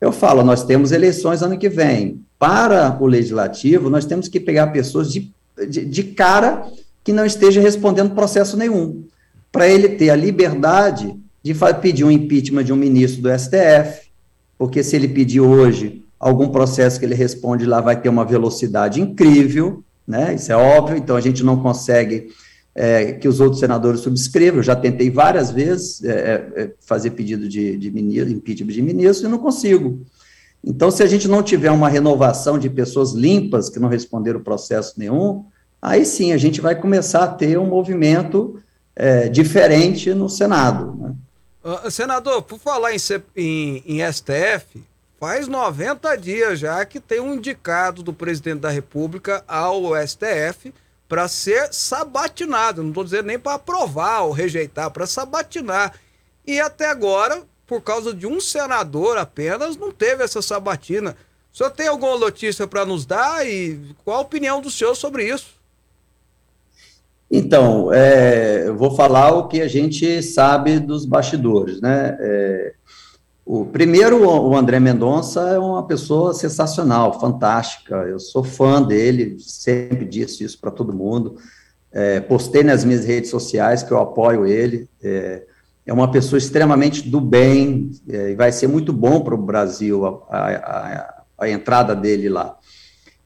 [0.00, 2.24] eu falo, nós temos eleições ano que vem.
[2.38, 5.32] Para o legislativo, nós temos que pegar pessoas de,
[5.68, 6.64] de, de cara
[7.02, 9.02] que não esteja respondendo processo nenhum
[9.52, 14.10] para ele ter a liberdade de pedir um impeachment de um ministro do STF,
[14.56, 19.00] porque se ele pedir hoje algum processo que ele responde lá vai ter uma velocidade
[19.00, 20.34] incrível, né?
[20.34, 22.28] Isso é óbvio, então a gente não consegue
[22.74, 24.60] é, que os outros senadores subscrevam.
[24.60, 28.82] Eu já tentei várias vezes é, é, é fazer pedido de, de ministro, impeachment de
[28.82, 30.00] ministro e não consigo.
[30.64, 34.94] Então, se a gente não tiver uma renovação de pessoas limpas que não responderam processo
[34.96, 35.44] nenhum,
[35.80, 38.61] aí sim a gente vai começar a ter um movimento
[38.94, 40.94] é, diferente no Senado.
[40.96, 41.14] Né?
[41.64, 42.98] Uh, senador, por falar em,
[43.36, 44.82] em, em, STF,
[45.20, 50.74] faz 90 dias já que tem um indicado do presidente da República ao STF
[51.08, 52.82] para ser sabatinado.
[52.82, 55.94] Não estou dizendo nem para aprovar ou rejeitar, para sabatinar.
[56.44, 61.16] E até agora, por causa de um senador apenas, não teve essa sabatina.
[61.52, 65.28] O senhor tem alguma notícia para nos dar e qual a opinião do senhor sobre
[65.28, 65.61] isso?
[67.34, 72.14] Então, é, eu vou falar o que a gente sabe dos bastidores, né?
[72.20, 72.74] É,
[73.42, 77.94] o primeiro, o André Mendonça é uma pessoa sensacional, fantástica.
[78.04, 81.36] Eu sou fã dele, sempre disse isso para todo mundo.
[81.90, 84.86] É, postei nas minhas redes sociais que eu apoio ele.
[85.02, 85.42] É,
[85.86, 90.04] é uma pessoa extremamente do bem é, e vai ser muito bom para o Brasil
[90.04, 92.58] a, a, a, a entrada dele lá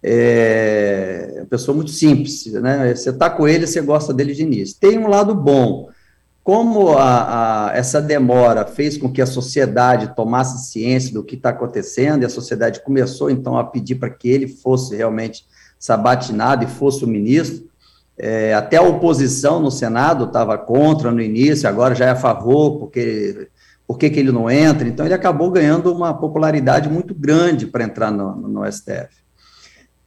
[0.03, 2.95] é uma pessoa muito simples, né?
[2.95, 4.77] Você está com ele, você gosta dele de início.
[4.79, 5.89] Tem um lado bom.
[6.45, 11.49] Como a, a, essa demora fez com que a sociedade tomasse ciência do que está
[11.49, 15.45] acontecendo, e a sociedade começou, então, a pedir para que ele fosse realmente
[15.79, 17.69] sabatinado e fosse o ministro,
[18.19, 22.79] é, até a oposição no Senado estava contra no início, agora já é a favor,
[22.79, 23.49] porque
[23.87, 24.89] por que, que ele não entra?
[24.89, 29.26] Então, ele acabou ganhando uma popularidade muito grande para entrar no, no, STF.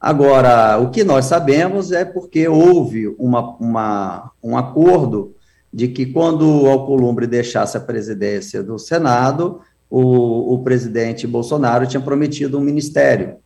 [0.00, 5.34] Agora, o que nós sabemos é porque houve uma, uma, um acordo
[5.72, 12.00] de que quando o Alcolumbre deixasse a presidência do Senado, o, o presidente Bolsonaro tinha
[12.00, 13.36] prometido um ministério.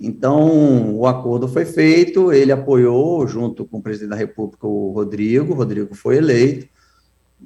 [0.00, 5.52] Então, o acordo foi feito, ele apoiou, junto com o presidente da República, o Rodrigo,
[5.52, 6.68] o Rodrigo foi eleito,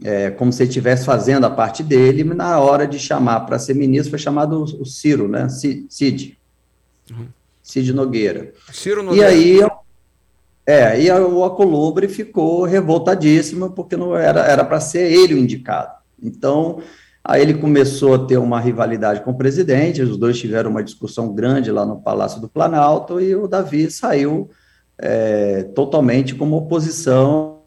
[0.04, 3.74] é, como se ele estivesse fazendo a parte dele, na hora de chamar para ser
[3.74, 5.48] ministro, foi chamado o Ciro, né?
[5.48, 6.38] Cid.
[7.10, 7.26] Uhum.
[7.62, 8.52] Cid Nogueira.
[8.72, 9.32] Ciro Nogueira.
[9.32, 9.60] E aí,
[10.66, 15.92] é, e o Acolumbre ficou revoltadíssimo, porque não era para ser ele o indicado.
[16.22, 16.80] Então,
[17.24, 21.32] aí ele começou a ter uma rivalidade com o presidente, os dois tiveram uma discussão
[21.34, 24.50] grande lá no Palácio do Planalto, e o Davi saiu
[24.98, 27.62] é, totalmente como oposição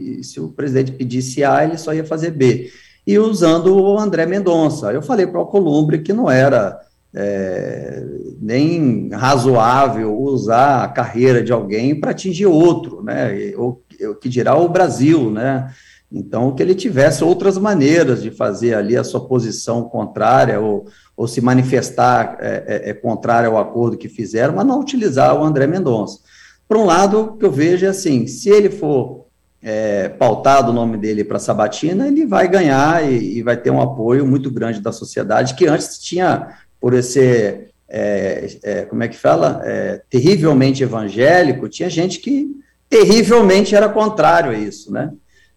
[0.00, 2.70] e se o presidente pedisse A, ele só ia fazer B.
[3.06, 4.92] E usando o André Mendonça.
[4.92, 6.80] Eu falei para o Alcolumbre que não era
[7.14, 8.04] é,
[8.40, 13.52] nem razoável usar a carreira de alguém para atingir outro, né?
[13.56, 13.78] O,
[14.20, 15.72] que dirá o Brasil, né?
[16.12, 20.86] Então, que ele tivesse outras maneiras de fazer ali a sua posição contrária ou,
[21.16, 25.44] ou se manifestar é, é, é contrária ao acordo que fizeram, mas não utilizar o
[25.44, 26.18] André Mendonça.
[26.66, 29.26] Por um lado, o que eu vejo é assim: se ele for
[29.62, 33.80] é, pautado o nome dele para Sabatina, ele vai ganhar e, e, vai ter um
[33.80, 39.16] apoio muito grande da sociedade, que antes tinha, por ser, é, é, como é que
[39.16, 42.48] fala, é, terrivelmente evangélico, tinha gente que
[42.88, 45.12] terrivelmente era contrário a isso, né?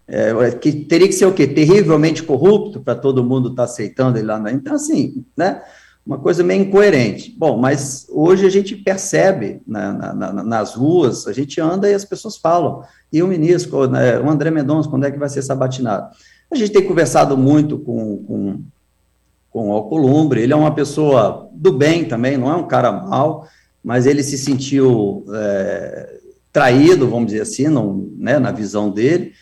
[0.06, 1.46] É, que teria que ser o quê?
[1.46, 4.38] Terrivelmente corrupto para todo mundo estar tá aceitando ele lá.
[4.38, 4.52] Né?
[4.52, 5.62] Então, assim, né?
[6.06, 7.34] uma coisa meio incoerente.
[7.36, 12.04] Bom, mas hoje a gente percebe na, na, nas ruas, a gente anda e as
[12.04, 16.08] pessoas falam, e o ministro, né, o André Mendonça, quando é que vai ser sabatinado?
[16.52, 18.62] A gente tem conversado muito com, com,
[19.54, 23.46] com o Alcolumbre, ele é uma pessoa do bem também, não é um cara mal,
[23.84, 26.18] mas ele se sentiu é,
[26.52, 29.32] traído, vamos dizer assim, não, né, na visão dele,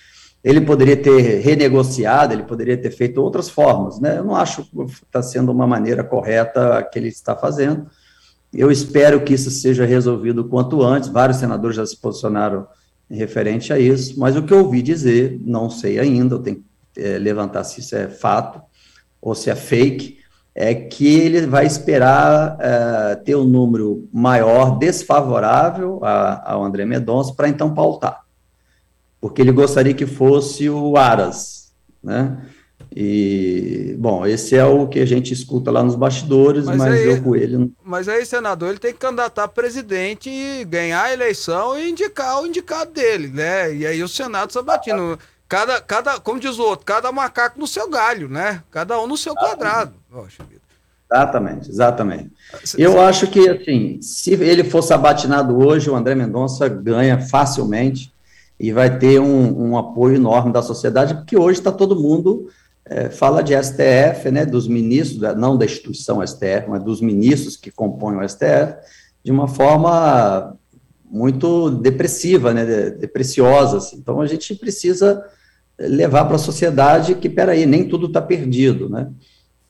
[0.44, 4.18] ele poderia ter renegociado, ele poderia ter feito outras formas, né?
[4.18, 7.86] Eu não acho que está sendo uma maneira correta que ele está fazendo.
[8.52, 11.08] Eu espero que isso seja resolvido quanto antes.
[11.08, 12.66] Vários senadores já se posicionaram
[13.08, 17.00] referente a isso, mas o que eu ouvi dizer, não sei ainda, eu tenho que
[17.00, 18.60] é, levantar se isso é fato
[19.22, 20.18] ou se é fake,
[20.54, 27.32] é que ele vai esperar é, ter um número maior desfavorável a, ao André Mendonça
[27.32, 28.22] para então pautar
[29.22, 32.44] porque ele gostaria que fosse o Aras, né?
[32.94, 37.06] E, bom, esse é o que a gente escuta lá nos bastidores, mas, mas aí,
[37.06, 37.56] eu com ele.
[37.56, 37.70] Não...
[37.84, 42.42] Mas aí, senador, ele tem que candidatar a presidente e ganhar a eleição e indicar
[42.42, 43.72] o indicado dele, né?
[43.72, 45.16] E aí o Senado sabatino.
[45.52, 48.62] Cada, cada, como diz o outro, cada macaco no seu galho, né?
[48.70, 49.92] Cada um no seu quadrado.
[51.12, 52.30] Exatamente, exatamente.
[52.78, 58.10] Eu acho que, assim, se ele for sabatinado hoje, o André Mendonça ganha facilmente
[58.58, 62.48] e vai ter um, um apoio enorme da sociedade, porque hoje está todo mundo
[62.86, 67.70] é, fala de STF, né, dos ministros, não da instituição STF, mas dos ministros que
[67.70, 68.74] compõem o STF,
[69.22, 70.56] de uma forma
[71.04, 73.76] muito depressiva, né, depressiosa.
[73.76, 73.98] Assim.
[73.98, 75.22] Então a gente precisa
[75.88, 79.08] levar para a sociedade que, peraí, nem tudo está perdido, né?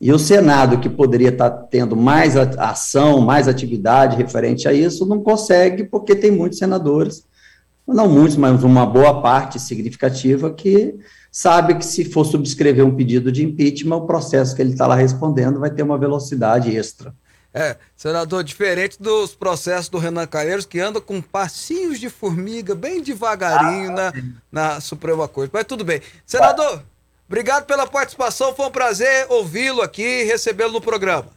[0.00, 5.06] E o Senado, que poderia estar tá tendo mais ação, mais atividade referente a isso,
[5.06, 7.24] não consegue, porque tem muitos senadores
[7.86, 10.94] não muitos, mas uma boa parte significativa que
[11.30, 14.94] sabe que se for subscrever um pedido de impeachment, o processo que ele está lá
[14.94, 17.14] respondendo vai ter uma velocidade extra.
[17.54, 23.02] É, senador, diferente dos processos do Renan Calheiros, que anda com passinhos de formiga, bem
[23.02, 24.12] devagarinho ah, na,
[24.50, 25.50] na Suprema Corte.
[25.52, 26.00] Mas tudo bem.
[26.24, 26.82] Senador, ah.
[27.28, 31.28] obrigado pela participação, foi um prazer ouvi-lo aqui e recebê-lo no programa.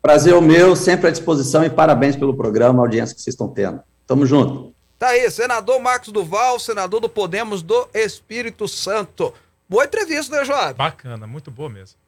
[0.00, 3.34] Prazer é o meu, sempre à disposição e parabéns pelo programa, a audiência que vocês
[3.34, 3.80] estão tendo.
[4.06, 4.72] Tamo junto.
[4.98, 9.34] Tá aí, senador Marcos Duval, senador do Podemos do Espírito Santo.
[9.68, 10.74] Boa entrevista, né, Joab?
[10.74, 12.03] Bacana, muito boa mesmo.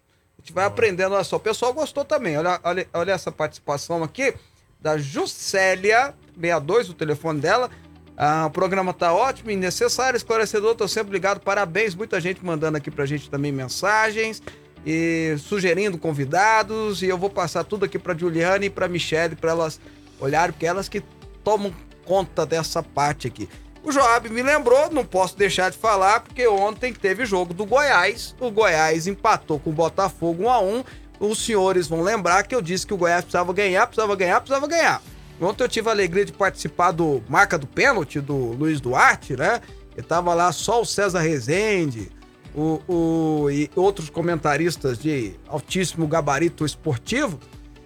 [0.47, 1.39] Gente vai aprendendo, olha só.
[1.39, 2.39] O pessoal gostou também.
[2.39, 4.33] Olha, olha, olha essa participação aqui
[4.81, 7.69] da Juscelia 62, o telefone dela.
[8.17, 11.41] Ah, o programa tá ótimo e necessário, esclarecedor, tô sempre ligado.
[11.41, 14.41] Parabéns, muita gente mandando aqui pra gente também mensagens
[14.87, 17.03] e sugerindo convidados.
[17.03, 19.81] E eu vou passar tudo aqui pra Juliane e pra Michelle para elas
[20.21, 21.03] olharem, porque elas que
[21.43, 21.75] tomam
[22.05, 23.49] conta dessa parte aqui.
[23.87, 28.35] O Joab me lembrou, não posso deixar de falar, porque ontem teve jogo do Goiás.
[28.41, 30.85] O Goiás empatou com o Botafogo 1 a 1
[31.21, 34.67] Os senhores vão lembrar que eu disse que o Goiás precisava ganhar, precisava ganhar, precisava
[34.67, 35.01] ganhar.
[35.41, 39.61] Ontem eu tive a alegria de participar do marca do pênalti do Luiz Duarte, né?
[39.97, 42.11] Ele tava lá só o César Rezende,
[42.57, 47.39] o, o, e outros comentaristas de altíssimo gabarito esportivo.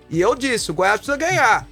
[0.08, 1.68] E eu disse: o Goiás precisa ganhar.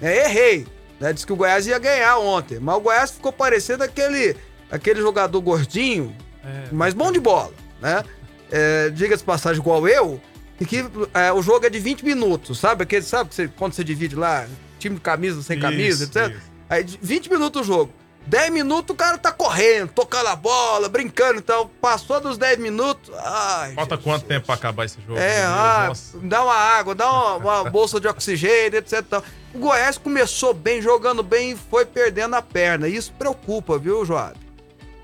[0.00, 0.75] É, errei.
[1.00, 1.12] Né?
[1.12, 2.58] Disse que o Goiás ia ganhar ontem.
[2.58, 4.36] Mas o Goiás ficou parecendo aquele,
[4.70, 6.68] aquele jogador gordinho, É.
[6.72, 7.52] mas bom de bola.
[7.80, 8.02] Né?
[8.50, 10.20] É, Diga-se passagem, igual eu,
[10.60, 12.82] e que é, o jogo é de 20 minutos, sabe?
[12.84, 14.46] Aquele, sabe que você, quando você divide lá,
[14.78, 16.34] time de camisa, sem camisa, Isso, etc.
[16.36, 16.46] isso.
[16.68, 17.92] Aí, de 20 minutos o jogo.
[18.26, 21.68] 10 minutos o cara tá correndo, tocando a bola, brincando e tal.
[21.80, 23.12] Passou dos 10 minutos.
[23.14, 24.04] Ai, Falta Jesus.
[24.04, 25.18] quanto tempo pra acabar esse jogo?
[25.18, 29.02] É, ah, dá uma água, dá uma, uma bolsa de oxigênio, etc.
[29.08, 29.22] tal.
[29.54, 32.88] O Goiás começou bem, jogando bem e foi perdendo a perna.
[32.88, 34.36] Isso preocupa, viu, Joab?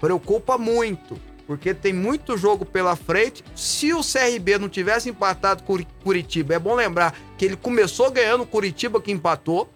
[0.00, 1.18] Preocupa muito.
[1.46, 3.44] Porque tem muito jogo pela frente.
[3.54, 8.10] Se o CRB não tivesse empatado com o Curitiba, é bom lembrar que ele começou
[8.10, 9.68] ganhando o Curitiba que empatou,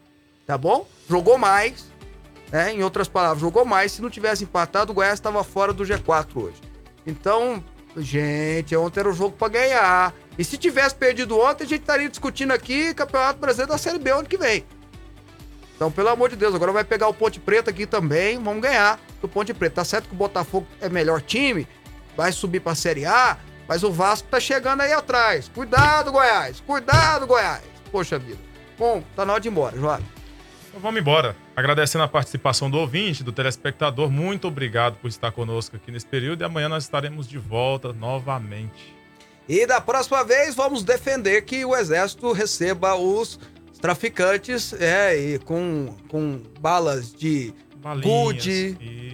[0.46, 0.86] tá bom?
[1.08, 1.86] Jogou mais,
[2.50, 2.72] né?
[2.72, 3.92] Em outras palavras, jogou mais.
[3.92, 6.60] Se não tivesse empatado, o Goiás estava fora do G4 hoje.
[7.06, 7.62] Então,
[7.96, 10.14] gente, ontem era o jogo pra ganhar.
[10.38, 14.10] E se tivesse perdido ontem, a gente estaria discutindo aqui Campeonato Brasileiro da Série B
[14.10, 14.64] ano que vem.
[15.74, 18.98] Então, pelo amor de Deus, agora vai pegar o Ponte Preta aqui também, vamos ganhar
[19.20, 19.76] do Ponte Preta.
[19.76, 21.68] Tá certo que o Botafogo é melhor time,
[22.16, 23.36] vai subir pra Série A,
[23.68, 25.50] mas o Vasco tá chegando aí atrás.
[25.54, 26.60] Cuidado, Goiás!
[26.60, 27.62] Cuidado, Goiás!
[27.92, 28.38] Poxa vida.
[28.78, 30.00] Bom, tá na hora de ir embora, João.
[30.68, 31.36] Então vamos embora.
[31.56, 34.10] Agradecendo a participação do ouvinte, do telespectador.
[34.10, 36.42] Muito obrigado por estar conosco aqui nesse período.
[36.42, 38.94] E amanhã nós estaremos de volta novamente.
[39.48, 43.40] E da próxima vez vamos defender que o exército receba os
[43.80, 47.54] traficantes é, e com, com balas de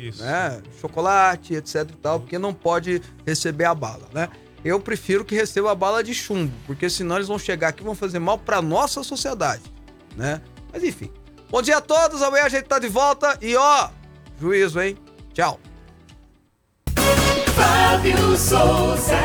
[0.08, 0.22] Isso.
[0.22, 4.28] né, chocolate, etc e tal, porque não pode receber a bala, né?
[4.64, 7.84] Eu prefiro que receba a bala de chumbo, porque senão eles vão chegar aqui e
[7.84, 9.62] vão fazer mal para nossa sociedade,
[10.16, 10.40] né?
[10.72, 11.10] Mas enfim.
[11.52, 13.90] Bom dia a todos, amanhã a gente tá de volta e ó,
[14.40, 14.96] juízo, hein?
[15.34, 15.60] Tchau.
[17.54, 19.18] Fábio Souza.